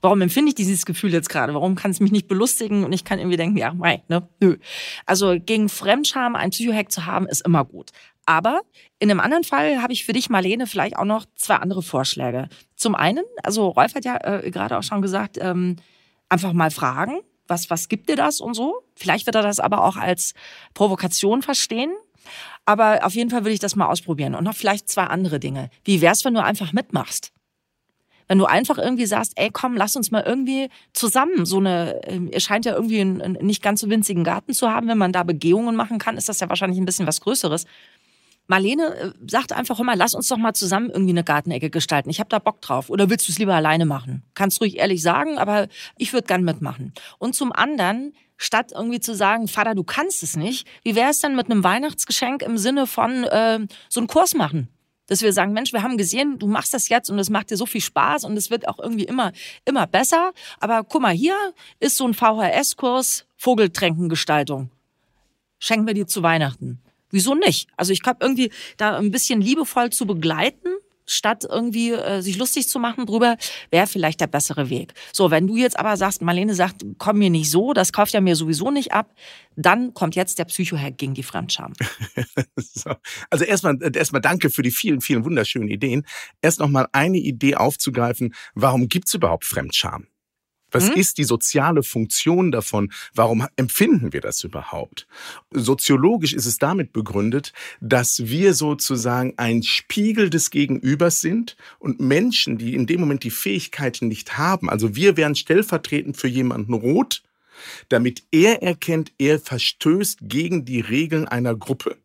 Warum 0.00 0.20
empfinde 0.22 0.50
ich 0.50 0.54
dieses 0.54 0.86
Gefühl 0.86 1.12
jetzt 1.12 1.28
gerade? 1.28 1.52
Warum 1.54 1.74
kann 1.74 1.90
es 1.90 2.00
mich 2.00 2.12
nicht 2.12 2.28
belustigen 2.28 2.84
und 2.84 2.92
ich 2.92 3.04
kann 3.04 3.18
irgendwie 3.18 3.36
denken, 3.36 3.56
ja, 3.56 3.72
mei, 3.74 4.02
ne, 4.08 4.28
nö. 4.40 4.56
Also 5.06 5.36
gegen 5.38 5.68
Fremdscham 5.68 6.36
ein 6.36 6.50
Psychohack 6.50 6.90
zu 6.90 7.06
haben, 7.06 7.26
ist 7.26 7.44
immer 7.44 7.64
gut. 7.64 7.90
Aber 8.26 8.60
in 8.98 9.10
einem 9.10 9.20
anderen 9.20 9.44
Fall 9.44 9.82
habe 9.82 9.92
ich 9.92 10.04
für 10.04 10.12
dich, 10.12 10.30
Marlene, 10.30 10.66
vielleicht 10.66 10.96
auch 10.96 11.04
noch 11.04 11.26
zwei 11.34 11.56
andere 11.56 11.82
Vorschläge. 11.82 12.48
Zum 12.76 12.94
einen, 12.94 13.24
also 13.42 13.68
Rolf 13.68 13.94
hat 13.94 14.04
ja 14.04 14.16
äh, 14.22 14.50
gerade 14.50 14.78
auch 14.78 14.82
schon 14.82 15.02
gesagt, 15.02 15.36
ähm, 15.40 15.76
einfach 16.28 16.52
mal 16.52 16.70
fragen, 16.70 17.20
was, 17.48 17.68
was 17.68 17.88
gibt 17.88 18.08
dir 18.08 18.16
das 18.16 18.40
und 18.40 18.54
so. 18.54 18.84
Vielleicht 18.94 19.26
wird 19.26 19.34
er 19.34 19.42
das 19.42 19.60
aber 19.60 19.84
auch 19.84 19.96
als 19.96 20.34
Provokation 20.74 21.42
verstehen. 21.42 21.92
Aber 22.64 23.04
auf 23.04 23.14
jeden 23.14 23.30
Fall 23.30 23.40
würde 23.40 23.54
ich 23.54 23.58
das 23.58 23.74
mal 23.74 23.88
ausprobieren. 23.88 24.34
Und 24.34 24.44
noch 24.44 24.54
vielleicht 24.54 24.88
zwei 24.88 25.04
andere 25.04 25.40
Dinge. 25.40 25.70
Wie 25.84 26.00
wär's, 26.00 26.24
wenn 26.24 26.34
du 26.34 26.42
einfach 26.42 26.72
mitmachst? 26.72 27.32
Wenn 28.30 28.38
du 28.38 28.44
einfach 28.44 28.78
irgendwie 28.78 29.06
sagst, 29.06 29.32
ey, 29.34 29.50
komm, 29.52 29.76
lass 29.76 29.96
uns 29.96 30.12
mal 30.12 30.22
irgendwie 30.24 30.68
zusammen 30.92 31.44
so 31.44 31.56
eine, 31.56 32.00
ähm, 32.04 32.30
ihr 32.32 32.38
scheint 32.38 32.64
ja 32.64 32.74
irgendwie 32.74 33.00
einen, 33.00 33.20
einen 33.20 33.44
nicht 33.44 33.60
ganz 33.60 33.80
so 33.80 33.90
winzigen 33.90 34.22
Garten 34.22 34.52
zu 34.52 34.70
haben, 34.70 34.86
wenn 34.86 34.98
man 34.98 35.10
da 35.10 35.24
Begehungen 35.24 35.74
machen 35.74 35.98
kann, 35.98 36.16
ist 36.16 36.28
das 36.28 36.38
ja 36.38 36.48
wahrscheinlich 36.48 36.78
ein 36.78 36.84
bisschen 36.84 37.08
was 37.08 37.20
Größeres. 37.22 37.66
Marlene 38.46 38.94
äh, 38.94 39.12
sagt 39.26 39.52
einfach 39.52 39.80
immer, 39.80 39.96
lass 39.96 40.14
uns 40.14 40.28
doch 40.28 40.36
mal 40.36 40.54
zusammen 40.54 40.90
irgendwie 40.90 41.10
eine 41.10 41.24
Gartenecke 41.24 41.70
gestalten. 41.70 42.08
Ich 42.08 42.20
habe 42.20 42.28
da 42.28 42.38
Bock 42.38 42.60
drauf. 42.60 42.88
Oder 42.88 43.10
willst 43.10 43.26
du 43.26 43.32
es 43.32 43.38
lieber 43.40 43.56
alleine 43.56 43.84
machen? 43.84 44.22
Kannst 44.34 44.60
ruhig 44.60 44.78
ehrlich 44.78 45.02
sagen, 45.02 45.36
aber 45.36 45.66
ich 45.98 46.12
würde 46.12 46.28
gern 46.28 46.44
mitmachen. 46.44 46.92
Und 47.18 47.34
zum 47.34 47.50
anderen, 47.52 48.12
statt 48.36 48.70
irgendwie 48.72 49.00
zu 49.00 49.12
sagen, 49.12 49.48
Vater, 49.48 49.74
du 49.74 49.82
kannst 49.82 50.22
es 50.22 50.36
nicht, 50.36 50.68
wie 50.84 50.94
wäre 50.94 51.10
es 51.10 51.18
denn 51.18 51.34
mit 51.34 51.50
einem 51.50 51.64
Weihnachtsgeschenk 51.64 52.42
im 52.42 52.58
Sinne 52.58 52.86
von 52.86 53.24
äh, 53.24 53.58
so 53.88 53.98
einen 53.98 54.06
Kurs 54.06 54.36
machen? 54.36 54.68
Dass 55.10 55.22
wir 55.22 55.32
sagen, 55.32 55.52
Mensch, 55.52 55.72
wir 55.72 55.82
haben 55.82 55.98
gesehen, 55.98 56.38
du 56.38 56.46
machst 56.46 56.72
das 56.72 56.88
jetzt 56.88 57.10
und 57.10 57.18
es 57.18 57.30
macht 57.30 57.50
dir 57.50 57.56
so 57.56 57.66
viel 57.66 57.80
Spaß 57.80 58.22
und 58.22 58.36
es 58.36 58.48
wird 58.48 58.68
auch 58.68 58.78
irgendwie 58.78 59.04
immer, 59.04 59.32
immer 59.64 59.88
besser. 59.88 60.32
Aber 60.60 60.84
guck 60.84 61.02
mal, 61.02 61.12
hier 61.12 61.34
ist 61.80 61.96
so 61.96 62.06
ein 62.06 62.14
VHS-Kurs 62.14 63.26
Vogeltränkengestaltung. 63.36 64.70
Schenken 65.58 65.88
wir 65.88 65.94
dir 65.94 66.06
zu 66.06 66.22
Weihnachten. 66.22 66.80
Wieso 67.10 67.34
nicht? 67.34 67.68
Also 67.76 67.92
ich 67.92 68.02
glaube 68.02 68.18
irgendwie 68.20 68.52
da 68.76 68.96
ein 68.98 69.10
bisschen 69.10 69.40
liebevoll 69.40 69.90
zu 69.90 70.06
begleiten 70.06 70.69
statt 71.10 71.46
irgendwie 71.48 71.92
äh, 71.92 72.20
sich 72.22 72.38
lustig 72.38 72.68
zu 72.68 72.78
machen 72.78 73.06
drüber, 73.06 73.36
wäre 73.70 73.86
vielleicht 73.86 74.20
der 74.20 74.26
bessere 74.26 74.70
Weg. 74.70 74.94
So, 75.12 75.30
wenn 75.30 75.46
du 75.46 75.56
jetzt 75.56 75.78
aber 75.78 75.96
sagst, 75.96 76.22
Marlene 76.22 76.54
sagt, 76.54 76.84
komm 76.98 77.18
mir 77.18 77.30
nicht 77.30 77.50
so, 77.50 77.72
das 77.72 77.92
kauft 77.92 78.12
ja 78.12 78.20
mir 78.20 78.36
sowieso 78.36 78.70
nicht 78.70 78.92
ab, 78.92 79.12
dann 79.56 79.92
kommt 79.94 80.14
jetzt 80.14 80.38
der 80.38 80.44
Psychohack 80.44 80.98
gegen 80.98 81.14
die 81.14 81.22
Fremdscham. 81.22 81.72
so. 82.56 82.92
Also 83.28 83.44
erstmal, 83.44 83.78
erstmal 83.94 84.22
danke 84.22 84.50
für 84.50 84.62
die 84.62 84.70
vielen, 84.70 85.00
vielen 85.00 85.24
wunderschönen 85.24 85.68
Ideen. 85.68 86.06
Erst 86.40 86.60
nochmal 86.60 86.86
eine 86.92 87.18
Idee 87.18 87.56
aufzugreifen, 87.56 88.34
warum 88.54 88.88
gibt's 88.88 89.14
überhaupt 89.14 89.44
Fremdscham? 89.44 90.06
Was 90.70 90.88
mhm. 90.88 90.96
ist 90.96 91.18
die 91.18 91.24
soziale 91.24 91.82
Funktion 91.82 92.50
davon? 92.50 92.92
Warum 93.14 93.46
empfinden 93.56 94.12
wir 94.12 94.20
das 94.20 94.44
überhaupt? 94.44 95.06
Soziologisch 95.50 96.32
ist 96.32 96.46
es 96.46 96.58
damit 96.58 96.92
begründet, 96.92 97.52
dass 97.80 98.26
wir 98.26 98.54
sozusagen 98.54 99.34
ein 99.36 99.62
Spiegel 99.62 100.30
des 100.30 100.50
Gegenübers 100.50 101.20
sind 101.20 101.56
und 101.78 102.00
Menschen, 102.00 102.58
die 102.58 102.74
in 102.74 102.86
dem 102.86 103.00
Moment 103.00 103.24
die 103.24 103.30
Fähigkeiten 103.30 104.08
nicht 104.08 104.38
haben, 104.38 104.70
also 104.70 104.96
wir 104.96 105.16
wären 105.16 105.34
stellvertretend 105.34 106.16
für 106.16 106.28
jemanden 106.28 106.74
rot, 106.74 107.22
damit 107.88 108.24
er 108.30 108.62
erkennt, 108.62 109.12
er 109.18 109.38
verstößt 109.38 110.20
gegen 110.22 110.64
die 110.64 110.80
Regeln 110.80 111.28
einer 111.28 111.54
Gruppe. 111.54 111.96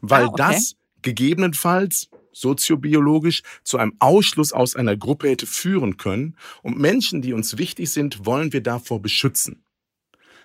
Weil 0.00 0.24
ah, 0.24 0.28
okay. 0.28 0.36
das 0.36 0.76
gegebenenfalls 1.02 2.08
soziobiologisch 2.34 3.42
zu 3.62 3.78
einem 3.78 3.94
Ausschluss 3.98 4.52
aus 4.52 4.76
einer 4.76 4.96
Gruppe 4.96 5.30
hätte 5.30 5.46
führen 5.46 5.96
können. 5.96 6.36
Und 6.62 6.78
Menschen, 6.78 7.22
die 7.22 7.32
uns 7.32 7.56
wichtig 7.56 7.90
sind, 7.90 8.26
wollen 8.26 8.52
wir 8.52 8.62
davor 8.62 9.00
beschützen. 9.00 9.64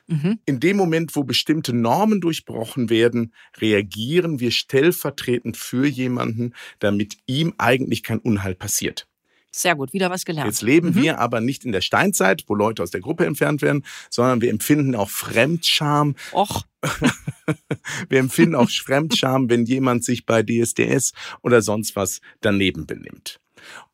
Mhm. 0.08 0.40
In 0.46 0.60
dem 0.60 0.78
Moment, 0.78 1.16
wo 1.16 1.24
bestimmte 1.24 1.74
Normen 1.74 2.22
durchbrochen 2.22 2.90
werden, 2.90 3.34
reagieren 3.58 4.40
wir 4.40 4.52
stellvertretend 4.52 5.58
für 5.58 5.86
jemanden, 5.86 6.54
damit 6.80 7.18
ihm 7.28 7.54
eigentlich 7.58 8.02
kein 8.02 8.20
Unheil 8.20 8.56
passiert. 8.56 9.09
Sehr 9.52 9.76
gut, 9.76 9.94
wieder 9.94 10.10
was 10.10 10.26
gelernt. 10.26 10.48
Jetzt 10.48 10.62
leben 10.62 10.90
mhm. 10.90 10.96
wir 10.96 11.20
aber 11.20 11.42
nicht 11.42 11.66
in 11.66 11.72
der 11.72 11.82
Steinzeit, 11.82 12.44
wo 12.48 12.56
Leute 12.56 12.84
aus 12.84 12.92
der 12.92 13.02
Gruppe 13.02 13.26
entfernt 13.26 13.62
werden, 13.62 13.84
sondern 14.10 14.42
wir 14.42 14.50
empfinden 14.50 14.96
auch 14.96 15.10
Fremdscham. 15.10 16.16
Och. 16.34 16.64
wir 18.10 18.20
empfinden 18.20 18.56
auch 18.56 18.70
Fremdscham, 18.70 19.50
wenn 19.50 19.66
jemand 19.66 20.06
sich 20.06 20.26
bei 20.26 20.44
DSDS 20.44 21.14
oder 21.42 21.62
sonst 21.62 21.96
was 21.96 22.22
daneben 22.42 22.86
benimmt. 22.86 23.40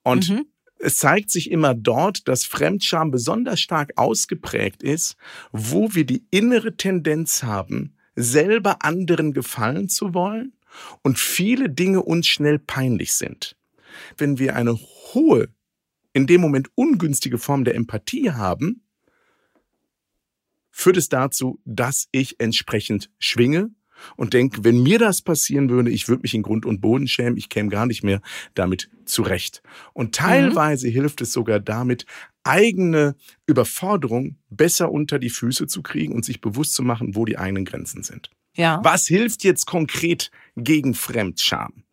Und 0.03 0.29
mhm. 0.29 0.45
es 0.77 0.97
zeigt 0.97 1.31
sich 1.31 1.49
immer 1.49 1.73
dort, 1.73 2.27
dass 2.27 2.45
Fremdscham 2.45 3.09
besonders 3.09 3.59
stark 3.59 3.93
ausgeprägt 3.95 4.83
ist, 4.83 5.15
wo 5.51 5.95
wir 5.95 6.05
die 6.05 6.25
innere 6.31 6.75
Tendenz 6.75 7.43
haben, 7.43 7.95
selber 8.15 8.83
anderen 8.83 9.33
gefallen 9.33 9.89
zu 9.89 10.13
wollen 10.13 10.53
und 11.01 11.17
viele 11.17 11.69
Dinge 11.69 12.03
uns 12.03 12.27
schnell 12.27 12.59
peinlich 12.59 13.13
sind. 13.13 13.55
Wenn 14.17 14.39
wir 14.39 14.55
eine 14.55 14.77
hohe, 15.13 15.49
in 16.13 16.27
dem 16.27 16.41
Moment 16.41 16.69
ungünstige 16.75 17.37
Form 17.37 17.63
der 17.63 17.75
Empathie 17.75 18.31
haben, 18.31 18.81
führt 20.71 20.97
es 20.97 21.09
dazu, 21.09 21.59
dass 21.65 22.07
ich 22.11 22.39
entsprechend 22.39 23.09
schwinge 23.19 23.71
und 24.15 24.33
denke, 24.33 24.63
wenn 24.63 24.83
mir 24.83 24.99
das 24.99 25.21
passieren 25.21 25.69
würde, 25.69 25.89
ich 25.89 26.07
würde 26.07 26.23
mich 26.23 26.33
in 26.33 26.41
Grund 26.41 26.65
und 26.65 26.81
Boden 26.81 27.07
schämen, 27.07 27.37
ich 27.37 27.49
käme 27.49 27.69
gar 27.69 27.85
nicht 27.85 28.03
mehr 28.03 28.21
damit 28.53 28.89
zurecht. 29.05 29.61
Und 29.93 30.15
teilweise 30.15 30.87
mhm. 30.87 30.91
hilft 30.91 31.21
es 31.21 31.31
sogar 31.33 31.59
damit, 31.59 32.05
eigene 32.43 33.15
Überforderung 33.47 34.37
besser 34.49 34.91
unter 34.91 35.19
die 35.19 35.29
Füße 35.29 35.67
zu 35.67 35.81
kriegen 35.81 36.13
und 36.13 36.25
sich 36.25 36.41
bewusst 36.41 36.73
zu 36.73 36.83
machen, 36.83 37.15
wo 37.15 37.25
die 37.25 37.37
eigenen 37.37 37.65
Grenzen 37.65 38.03
sind. 38.03 38.29
Ja. 38.55 38.79
Was 38.83 39.07
hilft 39.07 39.43
jetzt 39.43 39.65
konkret 39.65 40.31
gegen 40.55 40.93
Fremdscham? 40.93 41.83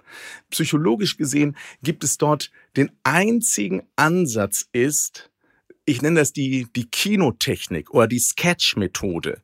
Psychologisch 0.51 1.17
gesehen 1.17 1.57
gibt 1.83 2.05
es 2.05 2.19
dort 2.19 2.51
den 2.77 2.91
einzigen 3.05 3.83
Ansatz 3.97 4.69
ist, 4.73 5.31
ich 5.85 6.03
nenne 6.03 6.21
das 6.21 6.33
die, 6.33 6.67
die 6.77 6.89
Kinotechnik 6.89 7.91
oder 7.91 8.07
die 8.07 8.21
Sketch-Methode. 8.21 9.43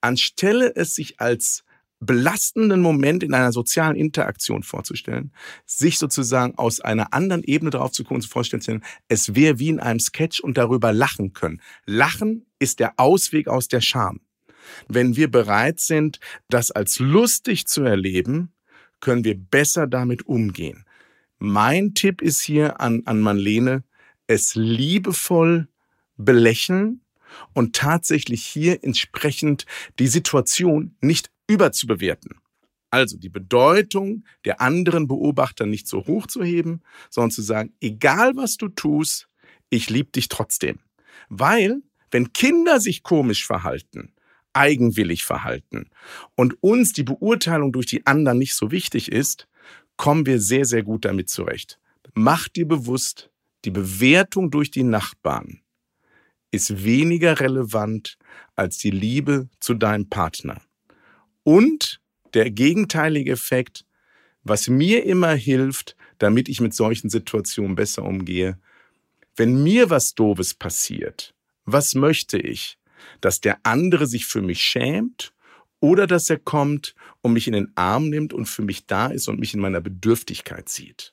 Anstelle 0.00 0.74
es 0.74 0.94
sich 0.94 1.20
als 1.20 1.64
belastenden 2.00 2.80
Moment 2.80 3.22
in 3.22 3.34
einer 3.34 3.52
sozialen 3.52 3.96
Interaktion 3.96 4.62
vorzustellen, 4.62 5.32
sich 5.64 5.98
sozusagen 5.98 6.56
aus 6.56 6.80
einer 6.80 7.12
anderen 7.14 7.42
Ebene 7.42 7.70
darauf 7.70 7.92
zu 7.92 8.04
gucken, 8.04 8.20
zu 8.20 8.28
vorstellen, 8.28 8.84
es 9.08 9.34
wäre 9.34 9.58
wie 9.58 9.68
in 9.68 9.80
einem 9.80 10.00
Sketch 10.00 10.40
und 10.40 10.58
darüber 10.58 10.92
lachen 10.92 11.32
können. 11.32 11.62
Lachen 11.86 12.46
ist 12.58 12.80
der 12.80 12.94
Ausweg 12.98 13.48
aus 13.48 13.68
der 13.68 13.80
Scham. 13.80 14.20
Wenn 14.88 15.16
wir 15.16 15.30
bereit 15.30 15.80
sind, 15.80 16.20
das 16.48 16.70
als 16.70 16.98
lustig 16.98 17.66
zu 17.66 17.82
erleben, 17.82 18.52
können 19.00 19.24
wir 19.24 19.38
besser 19.38 19.86
damit 19.86 20.26
umgehen. 20.26 20.84
Mein 21.38 21.94
Tipp 21.94 22.22
ist 22.22 22.40
hier 22.40 22.80
an, 22.80 23.02
an 23.04 23.20
Marlene, 23.20 23.84
es 24.26 24.54
liebevoll 24.54 25.68
belächeln 26.16 27.02
und 27.52 27.76
tatsächlich 27.76 28.44
hier 28.44 28.82
entsprechend 28.82 29.66
die 29.98 30.06
Situation 30.06 30.96
nicht 31.00 31.30
überzubewerten. 31.46 32.40
Also 32.90 33.18
die 33.18 33.28
Bedeutung 33.28 34.24
der 34.44 34.60
anderen 34.60 35.06
Beobachter 35.06 35.66
nicht 35.66 35.86
so 35.86 36.06
hoch 36.06 36.26
zu 36.26 36.42
heben, 36.42 36.82
sondern 37.10 37.30
zu 37.30 37.42
sagen, 37.42 37.74
egal 37.80 38.36
was 38.36 38.56
du 38.56 38.68
tust, 38.68 39.28
ich 39.68 39.90
liebe 39.90 40.10
dich 40.12 40.28
trotzdem. 40.28 40.78
Weil, 41.28 41.82
wenn 42.10 42.32
Kinder 42.32 42.80
sich 42.80 43.02
komisch 43.02 43.44
verhalten, 43.46 44.12
eigenwillig 44.56 45.24
verhalten 45.24 45.90
und 46.34 46.62
uns 46.62 46.92
die 46.92 47.02
Beurteilung 47.02 47.72
durch 47.72 47.86
die 47.86 48.06
anderen 48.06 48.38
nicht 48.38 48.54
so 48.54 48.70
wichtig 48.70 49.12
ist, 49.12 49.46
kommen 49.96 50.26
wir 50.26 50.40
sehr, 50.40 50.64
sehr 50.64 50.82
gut 50.82 51.04
damit 51.04 51.30
zurecht. 51.30 51.78
Mach 52.14 52.48
dir 52.48 52.66
bewusst, 52.66 53.30
die 53.64 53.70
Bewertung 53.70 54.50
durch 54.50 54.70
die 54.70 54.84
Nachbarn 54.84 55.60
ist 56.50 56.84
weniger 56.84 57.40
relevant 57.40 58.16
als 58.54 58.78
die 58.78 58.90
Liebe 58.90 59.48
zu 59.60 59.74
deinem 59.74 60.08
Partner. 60.08 60.60
Und 61.42 62.00
der 62.34 62.50
gegenteilige 62.50 63.32
Effekt, 63.32 63.84
was 64.42 64.68
mir 64.68 65.04
immer 65.04 65.34
hilft, 65.34 65.96
damit 66.18 66.48
ich 66.48 66.60
mit 66.60 66.74
solchen 66.74 67.10
Situationen 67.10 67.76
besser 67.76 68.04
umgehe, 68.04 68.58
wenn 69.36 69.62
mir 69.62 69.90
was 69.90 70.14
Doofes 70.14 70.54
passiert, 70.54 71.34
was 71.64 71.94
möchte 71.94 72.38
ich? 72.38 72.78
Dass 73.20 73.40
der 73.40 73.58
andere 73.62 74.06
sich 74.06 74.26
für 74.26 74.42
mich 74.42 74.62
schämt 74.62 75.32
oder 75.80 76.06
dass 76.06 76.30
er 76.30 76.38
kommt 76.38 76.94
und 77.20 77.32
mich 77.32 77.46
in 77.46 77.52
den 77.52 77.72
Arm 77.74 78.08
nimmt 78.08 78.32
und 78.32 78.46
für 78.46 78.62
mich 78.62 78.86
da 78.86 79.08
ist 79.08 79.28
und 79.28 79.38
mich 79.38 79.54
in 79.54 79.60
meiner 79.60 79.80
Bedürftigkeit 79.80 80.68
sieht. 80.68 81.12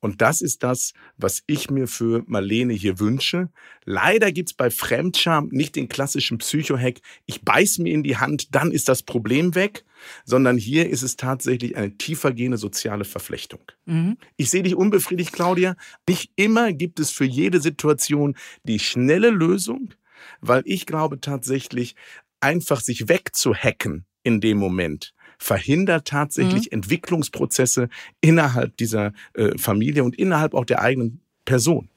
Und 0.00 0.22
das 0.22 0.40
ist 0.40 0.62
das, 0.62 0.92
was 1.16 1.42
ich 1.46 1.70
mir 1.70 1.88
für 1.88 2.22
Marlene 2.26 2.72
hier 2.72 3.00
wünsche. 3.00 3.48
Leider 3.84 4.30
gibt's 4.30 4.54
bei 4.54 4.70
Fremdscham 4.70 5.48
nicht 5.50 5.74
den 5.74 5.88
klassischen 5.88 6.38
Psychohack, 6.38 7.00
ich 7.26 7.42
beiß 7.42 7.78
mir 7.78 7.92
in 7.92 8.04
die 8.04 8.16
Hand, 8.16 8.54
dann 8.54 8.70
ist 8.70 8.88
das 8.88 9.02
Problem 9.02 9.54
weg, 9.54 9.84
sondern 10.24 10.56
hier 10.56 10.88
ist 10.88 11.02
es 11.02 11.16
tatsächlich 11.16 11.76
eine 11.76 11.96
tiefergehende 11.96 12.58
soziale 12.58 13.04
Verflechtung. 13.04 13.60
Mhm. 13.86 14.18
Ich 14.36 14.50
sehe 14.50 14.62
dich 14.62 14.76
unbefriedigt, 14.76 15.32
Claudia. 15.32 15.74
Nicht 16.08 16.30
immer 16.36 16.72
gibt 16.72 17.00
es 17.00 17.10
für 17.10 17.24
jede 17.24 17.60
Situation 17.60 18.36
die 18.62 18.78
schnelle 18.78 19.30
Lösung, 19.30 19.94
weil 20.40 20.62
ich 20.64 20.86
glaube 20.86 21.20
tatsächlich, 21.20 21.94
einfach 22.40 22.80
sich 22.80 23.08
wegzuhacken 23.08 24.04
in 24.22 24.40
dem 24.40 24.58
Moment 24.58 25.14
verhindert 25.38 26.08
tatsächlich 26.08 26.66
mhm. 26.66 26.78
Entwicklungsprozesse 26.78 27.88
innerhalb 28.20 28.76
dieser 28.76 29.12
äh, 29.34 29.56
Familie 29.56 30.04
und 30.04 30.16
innerhalb 30.16 30.54
auch 30.54 30.64
der 30.64 30.82
eigenen 30.82 31.20
Person. 31.44 31.88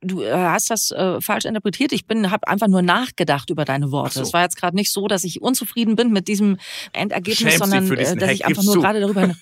Du 0.00 0.22
äh, 0.22 0.32
hast 0.32 0.70
das 0.70 0.90
äh, 0.90 1.20
falsch 1.20 1.46
interpretiert. 1.46 1.92
Ich 1.92 2.06
bin, 2.06 2.30
habe 2.30 2.46
einfach 2.48 2.68
nur 2.68 2.82
nachgedacht 2.82 3.48
über 3.48 3.64
deine 3.64 3.90
Worte. 3.90 4.20
Es 4.20 4.28
so. 4.28 4.32
war 4.34 4.42
jetzt 4.42 4.56
gerade 4.56 4.76
nicht 4.76 4.90
so, 4.90 5.08
dass 5.08 5.24
ich 5.24 5.40
unzufrieden 5.40 5.96
bin 5.96 6.12
mit 6.12 6.28
diesem 6.28 6.58
Endergebnis, 6.92 7.38
Schämst 7.38 7.58
sondern 7.58 7.90
äh, 7.92 8.16
dass 8.16 8.30
ich 8.32 8.44
einfach 8.44 8.64
nur 8.64 8.80
gerade 8.82 9.00
darüber 9.00 9.34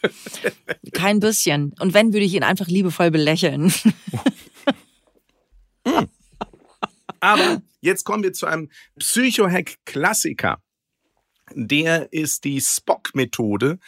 kein 0.92 1.18
bisschen. 1.18 1.74
Und 1.80 1.94
wenn 1.94 2.12
würde 2.12 2.26
ich 2.26 2.34
ihn 2.34 2.44
einfach 2.44 2.68
liebevoll 2.68 3.10
belächeln. 3.10 3.72
Hm. 5.84 6.08
Aber 7.22 7.62
jetzt 7.80 8.04
kommen 8.04 8.24
wir 8.24 8.32
zu 8.32 8.46
einem 8.46 8.68
Psychohack-Klassiker. 8.98 10.60
Der 11.54 12.12
ist 12.12 12.44
die 12.44 12.60
Spock-Methode, 12.60 13.78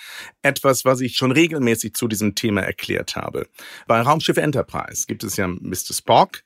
etwas, 0.42 0.84
was 0.84 1.00
ich 1.00 1.16
schon 1.16 1.32
regelmäßig 1.32 1.94
zu 1.94 2.06
diesem 2.06 2.34
Thema 2.34 2.62
erklärt 2.62 3.16
habe. 3.16 3.48
Bei 3.86 4.00
Raumschiff 4.00 4.36
Enterprise 4.36 5.06
gibt 5.06 5.24
es 5.24 5.36
ja 5.36 5.48
Mr. 5.48 5.94
Spock. 5.94 6.42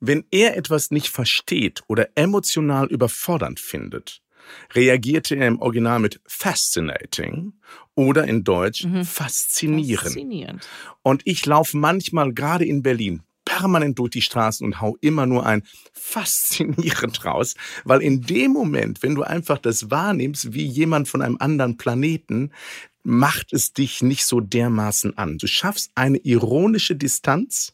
Wenn 0.00 0.24
er 0.30 0.56
etwas 0.56 0.90
nicht 0.90 1.08
versteht 1.08 1.82
oder 1.86 2.08
emotional 2.16 2.86
überfordernd 2.86 3.60
findet, 3.60 4.20
reagierte 4.74 5.36
er 5.36 5.46
im 5.46 5.60
Original 5.60 6.00
mit 6.00 6.20
fascinating 6.26 7.52
oder 7.94 8.24
in 8.24 8.42
Deutsch 8.42 8.84
mhm. 8.84 9.04
faszinierend. 9.04 10.08
faszinierend. 10.08 10.68
Und 11.02 11.22
ich 11.24 11.46
laufe 11.46 11.76
manchmal 11.76 12.32
gerade 12.32 12.64
in 12.64 12.82
Berlin 12.82 13.22
permanent 13.56 13.98
durch 13.98 14.10
die 14.10 14.22
Straßen 14.22 14.66
und 14.66 14.80
hau 14.82 14.96
immer 15.00 15.24
nur 15.24 15.46
ein 15.46 15.62
faszinierend 15.94 17.24
raus, 17.24 17.54
weil 17.84 18.02
in 18.02 18.20
dem 18.20 18.52
Moment, 18.52 19.02
wenn 19.02 19.14
du 19.14 19.22
einfach 19.22 19.58
das 19.58 19.90
wahrnimmst, 19.90 20.52
wie 20.52 20.66
jemand 20.66 21.08
von 21.08 21.22
einem 21.22 21.38
anderen 21.40 21.78
Planeten, 21.78 22.50
macht 23.02 23.52
es 23.52 23.72
dich 23.72 24.02
nicht 24.02 24.26
so 24.26 24.40
dermaßen 24.40 25.16
an. 25.16 25.38
Du 25.38 25.46
schaffst 25.46 25.90
eine 25.94 26.18
ironische 26.18 26.96
Distanz, 26.96 27.72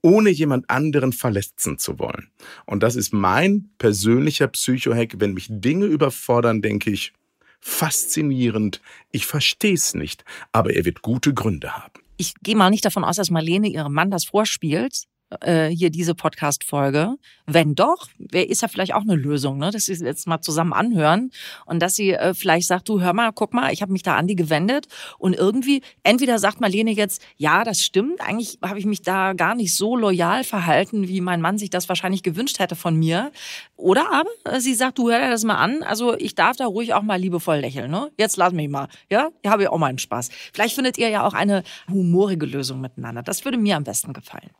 ohne 0.00 0.30
jemand 0.30 0.70
anderen 0.70 1.12
verletzen 1.12 1.76
zu 1.76 1.98
wollen. 1.98 2.30
Und 2.64 2.82
das 2.82 2.96
ist 2.96 3.12
mein 3.12 3.68
persönlicher 3.76 4.48
Psychohack. 4.48 5.16
Wenn 5.18 5.34
mich 5.34 5.48
Dinge 5.50 5.84
überfordern, 5.84 6.62
denke 6.62 6.90
ich, 6.90 7.12
faszinierend, 7.60 8.80
ich 9.10 9.26
verstehe 9.26 9.74
es 9.74 9.92
nicht, 9.92 10.24
aber 10.52 10.72
er 10.74 10.86
wird 10.86 11.02
gute 11.02 11.34
Gründe 11.34 11.76
haben 11.76 12.00
ich 12.20 12.34
gehe 12.42 12.54
mal 12.54 12.68
nicht 12.68 12.84
davon 12.84 13.02
aus, 13.02 13.16
dass 13.16 13.30
Marlene 13.30 13.68
ihrem 13.68 13.94
Mann 13.94 14.10
das 14.10 14.26
vorspielt, 14.26 15.04
äh, 15.40 15.68
hier 15.68 15.90
diese 15.90 16.14
Podcast-Folge. 16.14 17.16
Wenn 17.46 17.74
doch, 17.74 18.08
ist 18.32 18.62
ja 18.62 18.68
vielleicht 18.68 18.94
auch 18.94 19.02
eine 19.02 19.14
Lösung, 19.14 19.58
ne? 19.58 19.70
dass 19.70 19.86
sie 19.86 19.92
es 19.92 20.00
jetzt 20.00 20.26
mal 20.26 20.40
zusammen 20.40 20.72
anhören 20.72 21.30
und 21.66 21.80
dass 21.80 21.94
sie 21.94 22.12
äh, 22.12 22.34
vielleicht 22.34 22.66
sagt, 22.66 22.88
du 22.88 23.00
hör 23.00 23.12
mal, 23.12 23.32
guck 23.32 23.54
mal, 23.54 23.72
ich 23.72 23.82
habe 23.82 23.92
mich 23.92 24.02
da 24.02 24.16
an 24.16 24.26
die 24.26 24.36
gewendet 24.36 24.86
und 25.18 25.34
irgendwie, 25.34 25.82
entweder 26.02 26.38
sagt 26.38 26.60
Marlene 26.60 26.92
jetzt, 26.92 27.22
ja, 27.36 27.64
das 27.64 27.82
stimmt, 27.82 28.20
eigentlich 28.20 28.58
habe 28.62 28.78
ich 28.78 28.86
mich 28.86 29.02
da 29.02 29.32
gar 29.32 29.54
nicht 29.54 29.76
so 29.76 29.96
loyal 29.96 30.44
verhalten, 30.44 31.08
wie 31.08 31.20
mein 31.20 31.40
Mann 31.40 31.58
sich 31.58 31.70
das 31.70 31.88
wahrscheinlich 31.88 32.22
gewünscht 32.22 32.58
hätte 32.58 32.76
von 32.76 32.96
mir. 32.96 33.32
Oder 33.76 34.12
aber 34.12 34.30
äh, 34.44 34.60
sie 34.60 34.74
sagt, 34.74 34.98
du 34.98 35.10
hör 35.10 35.20
dir 35.20 35.30
das 35.30 35.44
mal 35.44 35.56
an, 35.56 35.82
also 35.82 36.16
ich 36.16 36.34
darf 36.34 36.56
da 36.56 36.66
ruhig 36.66 36.94
auch 36.94 37.02
mal 37.02 37.20
liebevoll 37.20 37.58
lächeln, 37.58 37.90
ne? 37.90 38.10
Jetzt 38.18 38.36
lass 38.36 38.52
mich 38.52 38.68
mal, 38.68 38.88
ja? 39.10 39.30
Hier 39.42 39.50
habe 39.50 39.62
ich 39.62 39.68
auch 39.68 39.78
mal 39.78 39.86
einen 39.86 39.98
Spaß. 39.98 40.30
Vielleicht 40.52 40.74
findet 40.74 40.98
ihr 40.98 41.08
ja 41.08 41.26
auch 41.26 41.34
eine 41.34 41.62
humorige 41.88 42.46
Lösung 42.46 42.80
miteinander. 42.80 43.22
Das 43.22 43.44
würde 43.44 43.58
mir 43.58 43.76
am 43.76 43.84
besten 43.84 44.12
gefallen. 44.12 44.50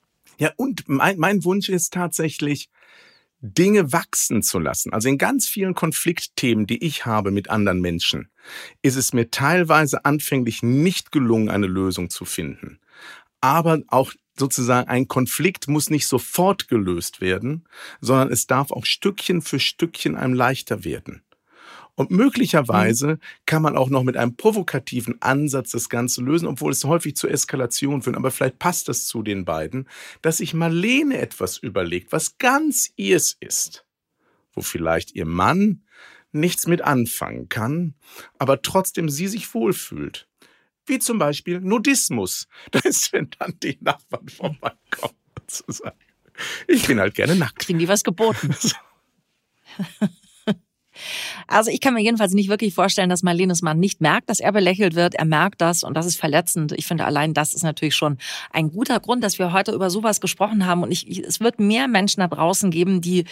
Ja, 0.40 0.50
und 0.57 0.88
mein, 0.88 1.18
mein 1.18 1.44
Wunsch 1.44 1.68
ist 1.68 1.92
tatsächlich, 1.92 2.70
Dinge 3.42 3.92
wachsen 3.92 4.42
zu 4.42 4.59
lassen. 4.59 4.92
Also 4.92 5.09
in 5.09 5.16
ganz 5.18 5.46
vielen 5.46 5.74
Konfliktthemen, 5.74 6.66
die 6.66 6.83
ich 6.85 7.07
habe 7.07 7.31
mit 7.31 7.48
anderen 7.48 7.81
Menschen, 7.81 8.31
ist 8.83 8.96
es 8.96 9.12
mir 9.12 9.31
teilweise 9.31 10.05
anfänglich 10.05 10.62
nicht 10.62 11.12
gelungen, 11.12 11.48
eine 11.48 11.66
Lösung 11.66 12.11
zu 12.11 12.24
finden. 12.24 12.81
Aber 13.40 13.81
auch 13.88 14.12
sozusagen 14.38 14.88
ein 14.88 15.09
Konflikt 15.09 15.68
muss 15.68 15.90
nicht 15.90 16.07
sofort 16.07 16.68
gelöst 16.68 17.20
werden, 17.20 17.66
sondern 18.00 18.31
es 18.31 18.46
darf 18.46 18.72
auch 18.72 18.85
Stückchen 18.85 19.42
für 19.42 19.61
Stückchen 19.61 20.16
einem 20.16 20.35
leichter 20.35 20.85
werden. 20.85 21.22
Und 21.94 22.11
möglicherweise 22.11 23.07
mhm. 23.09 23.18
kann 23.46 23.62
man 23.62 23.76
auch 23.76 23.90
noch 23.90 24.03
mit 24.03 24.16
einem 24.16 24.37
provokativen 24.37 25.20
Ansatz 25.20 25.70
das 25.70 25.88
Ganze 25.88 26.22
lösen, 26.22 26.48
obwohl 26.48 26.72
es 26.72 26.85
häufig 26.85 27.16
zur 27.16 27.31
Eskalation 27.31 28.03
führt. 28.03 28.16
Aber 28.16 28.31
vielleicht 28.31 28.59
passt 28.59 28.88
das 28.88 29.07
zu 29.07 29.22
den 29.22 29.44
beiden, 29.44 29.88
dass 30.22 30.38
sich 30.38 30.55
Marlene 30.55 31.18
etwas 31.18 31.59
überlegt, 31.59 32.12
was 32.12 32.38
ganz 32.38 32.92
ihrs 32.96 33.37
ist, 33.40 33.85
wo 34.53 34.62
vielleicht 34.62 35.14
ihr 35.14 35.26
Mann 35.26 35.83
nichts 36.33 36.66
mit 36.66 36.83
anfangen 36.83 37.48
kann, 37.48 37.94
aber 38.38 38.62
trotzdem 38.62 39.09
sie 39.09 39.26
sich 39.26 39.53
wohlfühlt. 39.53 40.29
Wie 40.87 40.98
zum 40.98 41.18
Beispiel 41.18 41.61
Nudismus. 41.61 42.48
Das 42.70 42.85
ist, 42.85 43.12
wenn 43.12 43.31
dann 43.38 43.55
die 43.62 43.79
Nachbarn 43.81 44.29
vorbeikommen, 44.29 45.14
sozusagen. 45.48 45.98
Ich 46.66 46.87
bin 46.87 46.98
halt 47.00 47.14
gerne 47.14 47.37
nackt. 47.37 47.59
Kriegen 47.59 47.79
die 47.79 47.88
was 47.88 48.03
geboten? 48.03 48.55
Also 51.47 51.71
ich 51.71 51.81
kann 51.81 51.95
mir 51.95 52.03
jedenfalls 52.03 52.33
nicht 52.33 52.49
wirklich 52.49 52.75
vorstellen, 52.75 53.11
dass 53.11 53.23
Marlenes 53.23 53.63
Mann 53.63 53.79
nicht 53.79 54.01
merkt, 54.01 54.31
dass 54.31 54.41
er 54.41 54.53
belächelt 54.53 54.95
wird. 54.95 55.15
Er 55.15 55.25
merkt 55.25 55.61
das 55.61 55.83
und 55.83 55.95
das 55.95 56.07
ist 56.07 56.19
verletzend. 56.19 56.73
Ich 56.73 56.87
finde, 56.87 57.05
allein 57.05 57.35
das 57.35 57.55
ist 57.55 57.63
natürlich 57.63 57.95
schon 57.95 58.19
ein 58.53 58.71
guter 58.71 59.01
Grund, 59.01 59.25
dass 59.25 59.39
wir 59.39 59.53
heute 59.53 59.73
über 59.73 59.91
sowas 59.91 60.21
gesprochen 60.21 60.67
haben. 60.67 60.83
Und 60.83 60.91
ich, 60.91 61.19
es 61.19 61.41
wird 61.41 61.61
mehr 61.61 61.89
Menschen 61.89 62.21
da 62.21 62.29
draußen 62.29 62.71
geben, 62.71 63.01
die 63.01 63.25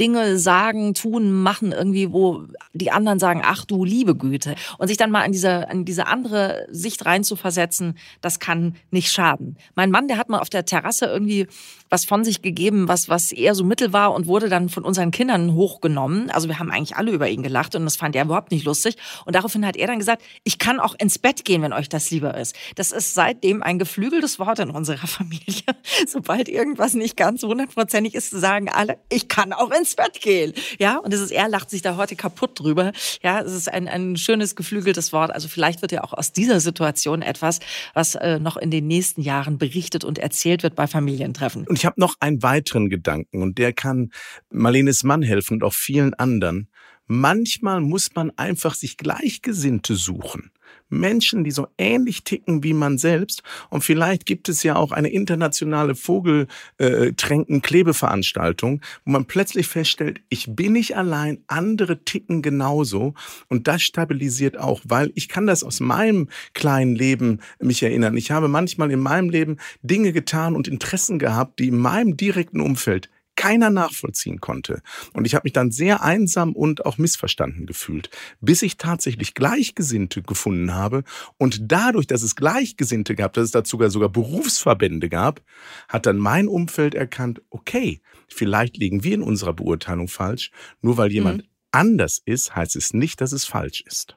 Dinge 0.00 0.38
sagen, 0.38 0.94
tun, 0.94 1.32
machen 1.32 1.72
irgendwie, 1.72 2.12
wo 2.12 2.44
die 2.72 2.90
anderen 2.90 3.18
sagen, 3.18 3.42
ach 3.44 3.64
du 3.64 3.84
liebe 3.84 4.16
Güte. 4.16 4.54
Und 4.78 4.88
sich 4.88 4.96
dann 4.96 5.10
mal 5.10 5.24
in 5.24 5.32
diese, 5.32 5.68
in 5.70 5.84
diese 5.84 6.06
andere 6.06 6.66
Sicht 6.70 7.04
reinzuversetzen, 7.04 7.96
das 8.20 8.38
kann 8.38 8.76
nicht 8.90 9.12
schaden. 9.12 9.56
Mein 9.74 9.90
Mann, 9.90 10.08
der 10.08 10.18
hat 10.18 10.28
mal 10.28 10.40
auf 10.40 10.50
der 10.50 10.64
Terrasse 10.64 11.06
irgendwie 11.06 11.46
was 11.92 12.06
von 12.06 12.24
sich 12.24 12.40
gegeben, 12.40 12.88
was, 12.88 13.10
was 13.10 13.32
eher 13.32 13.54
so 13.54 13.64
mittel 13.64 13.92
war 13.92 14.14
und 14.14 14.26
wurde 14.26 14.48
dann 14.48 14.70
von 14.70 14.82
unseren 14.82 15.10
Kindern 15.10 15.52
hochgenommen. 15.52 16.30
Also 16.30 16.48
wir 16.48 16.58
haben 16.58 16.70
eigentlich 16.70 16.96
alle 16.96 17.11
über 17.12 17.28
ihn 17.28 17.42
gelacht 17.42 17.74
und 17.74 17.84
das 17.84 17.96
fand 17.96 18.16
er 18.16 18.24
überhaupt 18.24 18.50
nicht 18.50 18.64
lustig. 18.64 18.96
Und 19.24 19.34
daraufhin 19.34 19.66
hat 19.66 19.76
er 19.76 19.86
dann 19.86 19.98
gesagt, 19.98 20.22
ich 20.44 20.58
kann 20.58 20.80
auch 20.80 20.94
ins 20.98 21.18
Bett 21.18 21.44
gehen, 21.44 21.62
wenn 21.62 21.72
euch 21.72 21.88
das 21.88 22.10
lieber 22.10 22.36
ist. 22.36 22.56
Das 22.76 22.92
ist 22.92 23.14
seitdem 23.14 23.62
ein 23.62 23.78
geflügeltes 23.78 24.38
Wort 24.38 24.58
in 24.58 24.70
unserer 24.70 25.06
Familie. 25.06 25.62
Sobald 26.06 26.48
irgendwas 26.48 26.94
nicht 26.94 27.16
ganz 27.16 27.42
hundertprozentig 27.42 28.14
ist, 28.14 28.30
sagen 28.30 28.68
alle, 28.68 28.98
ich 29.10 29.28
kann 29.28 29.52
auch 29.52 29.70
ins 29.70 29.94
Bett 29.94 30.20
gehen. 30.20 30.52
Ja, 30.78 30.98
und 30.98 31.12
es 31.12 31.20
ist, 31.20 31.30
er 31.30 31.48
lacht 31.48 31.70
sich 31.70 31.82
da 31.82 31.96
heute 31.96 32.16
kaputt 32.16 32.58
drüber. 32.58 32.92
Ja, 33.22 33.40
es 33.40 33.52
ist 33.52 33.70
ein, 33.70 33.88
ein 33.88 34.16
schönes 34.16 34.56
geflügeltes 34.56 35.12
Wort. 35.12 35.30
Also 35.32 35.48
vielleicht 35.48 35.82
wird 35.82 35.92
ja 35.92 36.04
auch 36.04 36.12
aus 36.12 36.32
dieser 36.32 36.60
Situation 36.60 37.22
etwas, 37.22 37.60
was 37.94 38.14
äh, 38.14 38.38
noch 38.38 38.56
in 38.56 38.70
den 38.70 38.86
nächsten 38.86 39.22
Jahren 39.22 39.58
berichtet 39.58 40.04
und 40.04 40.18
erzählt 40.18 40.62
wird 40.62 40.74
bei 40.74 40.86
Familientreffen. 40.86 41.66
Und 41.66 41.78
ich 41.78 41.86
habe 41.86 42.00
noch 42.00 42.16
einen 42.20 42.42
weiteren 42.42 42.88
Gedanken 42.88 43.42
und 43.42 43.58
der 43.58 43.72
kann 43.72 44.10
Marlenes 44.50 45.02
Mann 45.02 45.22
helfen 45.22 45.54
und 45.54 45.64
auch 45.64 45.74
vielen 45.74 46.14
anderen. 46.14 46.68
Manchmal 47.06 47.80
muss 47.80 48.14
man 48.14 48.30
einfach 48.36 48.74
sich 48.74 48.96
Gleichgesinnte 48.96 49.96
suchen. 49.96 50.52
Menschen, 50.88 51.42
die 51.42 51.50
so 51.50 51.66
ähnlich 51.78 52.22
ticken 52.22 52.62
wie 52.62 52.74
man 52.74 52.98
selbst. 52.98 53.42
Und 53.70 53.82
vielleicht 53.82 54.26
gibt 54.26 54.48
es 54.48 54.62
ja 54.62 54.76
auch 54.76 54.92
eine 54.92 55.08
internationale 55.08 55.94
Vogeltränken-Klebeveranstaltung, 55.94 58.82
wo 59.04 59.10
man 59.10 59.24
plötzlich 59.24 59.66
feststellt, 59.66 60.20
ich 60.28 60.54
bin 60.54 60.74
nicht 60.74 60.96
allein, 60.96 61.42
andere 61.46 62.04
ticken 62.04 62.42
genauso. 62.42 63.14
Und 63.48 63.66
das 63.68 63.82
stabilisiert 63.82 64.58
auch, 64.58 64.82
weil 64.84 65.10
ich 65.14 65.28
kann 65.28 65.46
das 65.46 65.64
aus 65.64 65.80
meinem 65.80 66.28
kleinen 66.52 66.94
Leben 66.94 67.40
mich 67.58 67.82
erinnern. 67.82 68.16
Ich 68.16 68.30
habe 68.30 68.48
manchmal 68.48 68.90
in 68.90 69.00
meinem 69.00 69.30
Leben 69.30 69.56
Dinge 69.82 70.12
getan 70.12 70.54
und 70.54 70.68
Interessen 70.68 71.18
gehabt, 71.18 71.58
die 71.58 71.68
in 71.68 71.78
meinem 71.78 72.16
direkten 72.16 72.60
Umfeld 72.60 73.10
keiner 73.42 73.70
nachvollziehen 73.70 74.40
konnte. 74.40 74.82
Und 75.14 75.26
ich 75.26 75.34
habe 75.34 75.46
mich 75.46 75.52
dann 75.52 75.72
sehr 75.72 76.04
einsam 76.04 76.52
und 76.52 76.86
auch 76.86 76.96
missverstanden 76.96 77.66
gefühlt, 77.66 78.08
bis 78.40 78.62
ich 78.62 78.76
tatsächlich 78.76 79.34
Gleichgesinnte 79.34 80.22
gefunden 80.22 80.74
habe. 80.74 81.02
Und 81.38 81.72
dadurch, 81.72 82.06
dass 82.06 82.22
es 82.22 82.36
Gleichgesinnte 82.36 83.16
gab, 83.16 83.32
dass 83.32 83.46
es 83.46 83.50
dazu 83.50 83.72
sogar, 83.72 83.90
sogar 83.90 84.10
Berufsverbände 84.10 85.08
gab, 85.08 85.42
hat 85.88 86.06
dann 86.06 86.18
mein 86.18 86.46
Umfeld 86.46 86.94
erkannt, 86.94 87.42
okay, 87.50 88.00
vielleicht 88.28 88.76
liegen 88.76 89.02
wir 89.02 89.14
in 89.14 89.22
unserer 89.22 89.54
Beurteilung 89.54 90.06
falsch. 90.06 90.52
Nur 90.80 90.96
weil 90.96 91.10
jemand 91.10 91.38
mhm. 91.38 91.48
anders 91.72 92.22
ist, 92.24 92.54
heißt 92.54 92.76
es 92.76 92.94
nicht, 92.94 93.20
dass 93.20 93.32
es 93.32 93.44
falsch 93.44 93.80
ist. 93.80 94.16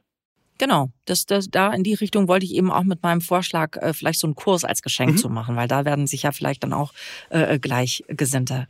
Genau, 0.59 0.91
das, 1.05 1.25
das, 1.25 1.49
da 1.49 1.73
in 1.73 1.83
die 1.83 1.95
Richtung 1.95 2.27
wollte 2.27 2.45
ich 2.45 2.53
eben 2.53 2.71
auch 2.71 2.83
mit 2.83 3.01
meinem 3.01 3.21
Vorschlag 3.21 3.75
äh, 3.77 3.91
vielleicht 3.91 4.19
so 4.19 4.27
einen 4.27 4.35
Kurs 4.35 4.63
als 4.63 4.83
Geschenk 4.83 5.13
mhm. 5.13 5.17
zu 5.17 5.29
machen, 5.29 5.55
weil 5.55 5.67
da 5.67 5.83
werden 5.83 6.05
sich 6.05 6.23
ja 6.23 6.31
vielleicht 6.31 6.63
dann 6.63 6.73
auch 6.73 6.93
äh, 7.29 7.57
Gleichgesinnte 7.57 8.67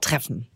treffen. 0.00 0.48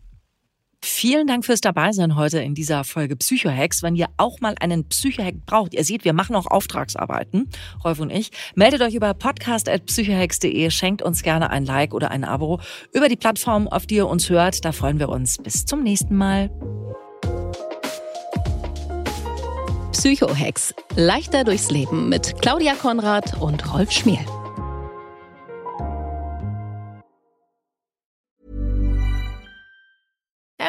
Vielen 0.83 1.27
Dank 1.27 1.45
fürs 1.45 1.61
Dabeisein 1.61 2.15
heute 2.15 2.39
in 2.39 2.55
dieser 2.55 2.83
Folge 2.83 3.15
Psychohacks. 3.15 3.83
Wenn 3.83 3.95
ihr 3.95 4.07
auch 4.17 4.39
mal 4.39 4.55
einen 4.59 4.87
Psychohack 4.89 5.45
braucht, 5.45 5.75
ihr 5.75 5.83
seht, 5.83 6.05
wir 6.05 6.13
machen 6.13 6.35
auch 6.35 6.47
Auftragsarbeiten, 6.47 7.49
Rolf 7.83 7.99
und 7.99 8.09
ich, 8.09 8.31
meldet 8.55 8.81
euch 8.81 8.95
über 8.95 9.13
podcast.psychohacks.de, 9.13 10.71
schenkt 10.71 11.03
uns 11.03 11.21
gerne 11.21 11.51
ein 11.51 11.65
Like 11.65 11.93
oder 11.93 12.09
ein 12.09 12.23
Abo 12.23 12.59
über 12.93 13.09
die 13.09 13.15
Plattform, 13.15 13.67
auf 13.67 13.85
die 13.85 13.95
ihr 13.95 14.07
uns 14.07 14.29
hört. 14.29 14.65
Da 14.65 14.71
freuen 14.71 14.97
wir 14.97 15.09
uns. 15.09 15.37
Bis 15.37 15.65
zum 15.65 15.83
nächsten 15.83 16.15
Mal. 16.15 16.49
Psychohacks. 19.91 20.73
Leichter 20.95 21.43
durchs 21.43 21.69
Leben 21.69 22.09
mit 22.09 22.41
Claudia 22.41 22.73
Konrad 22.73 23.39
und 23.39 23.71
Rolf 23.71 23.91
Schmiel. 23.91 24.25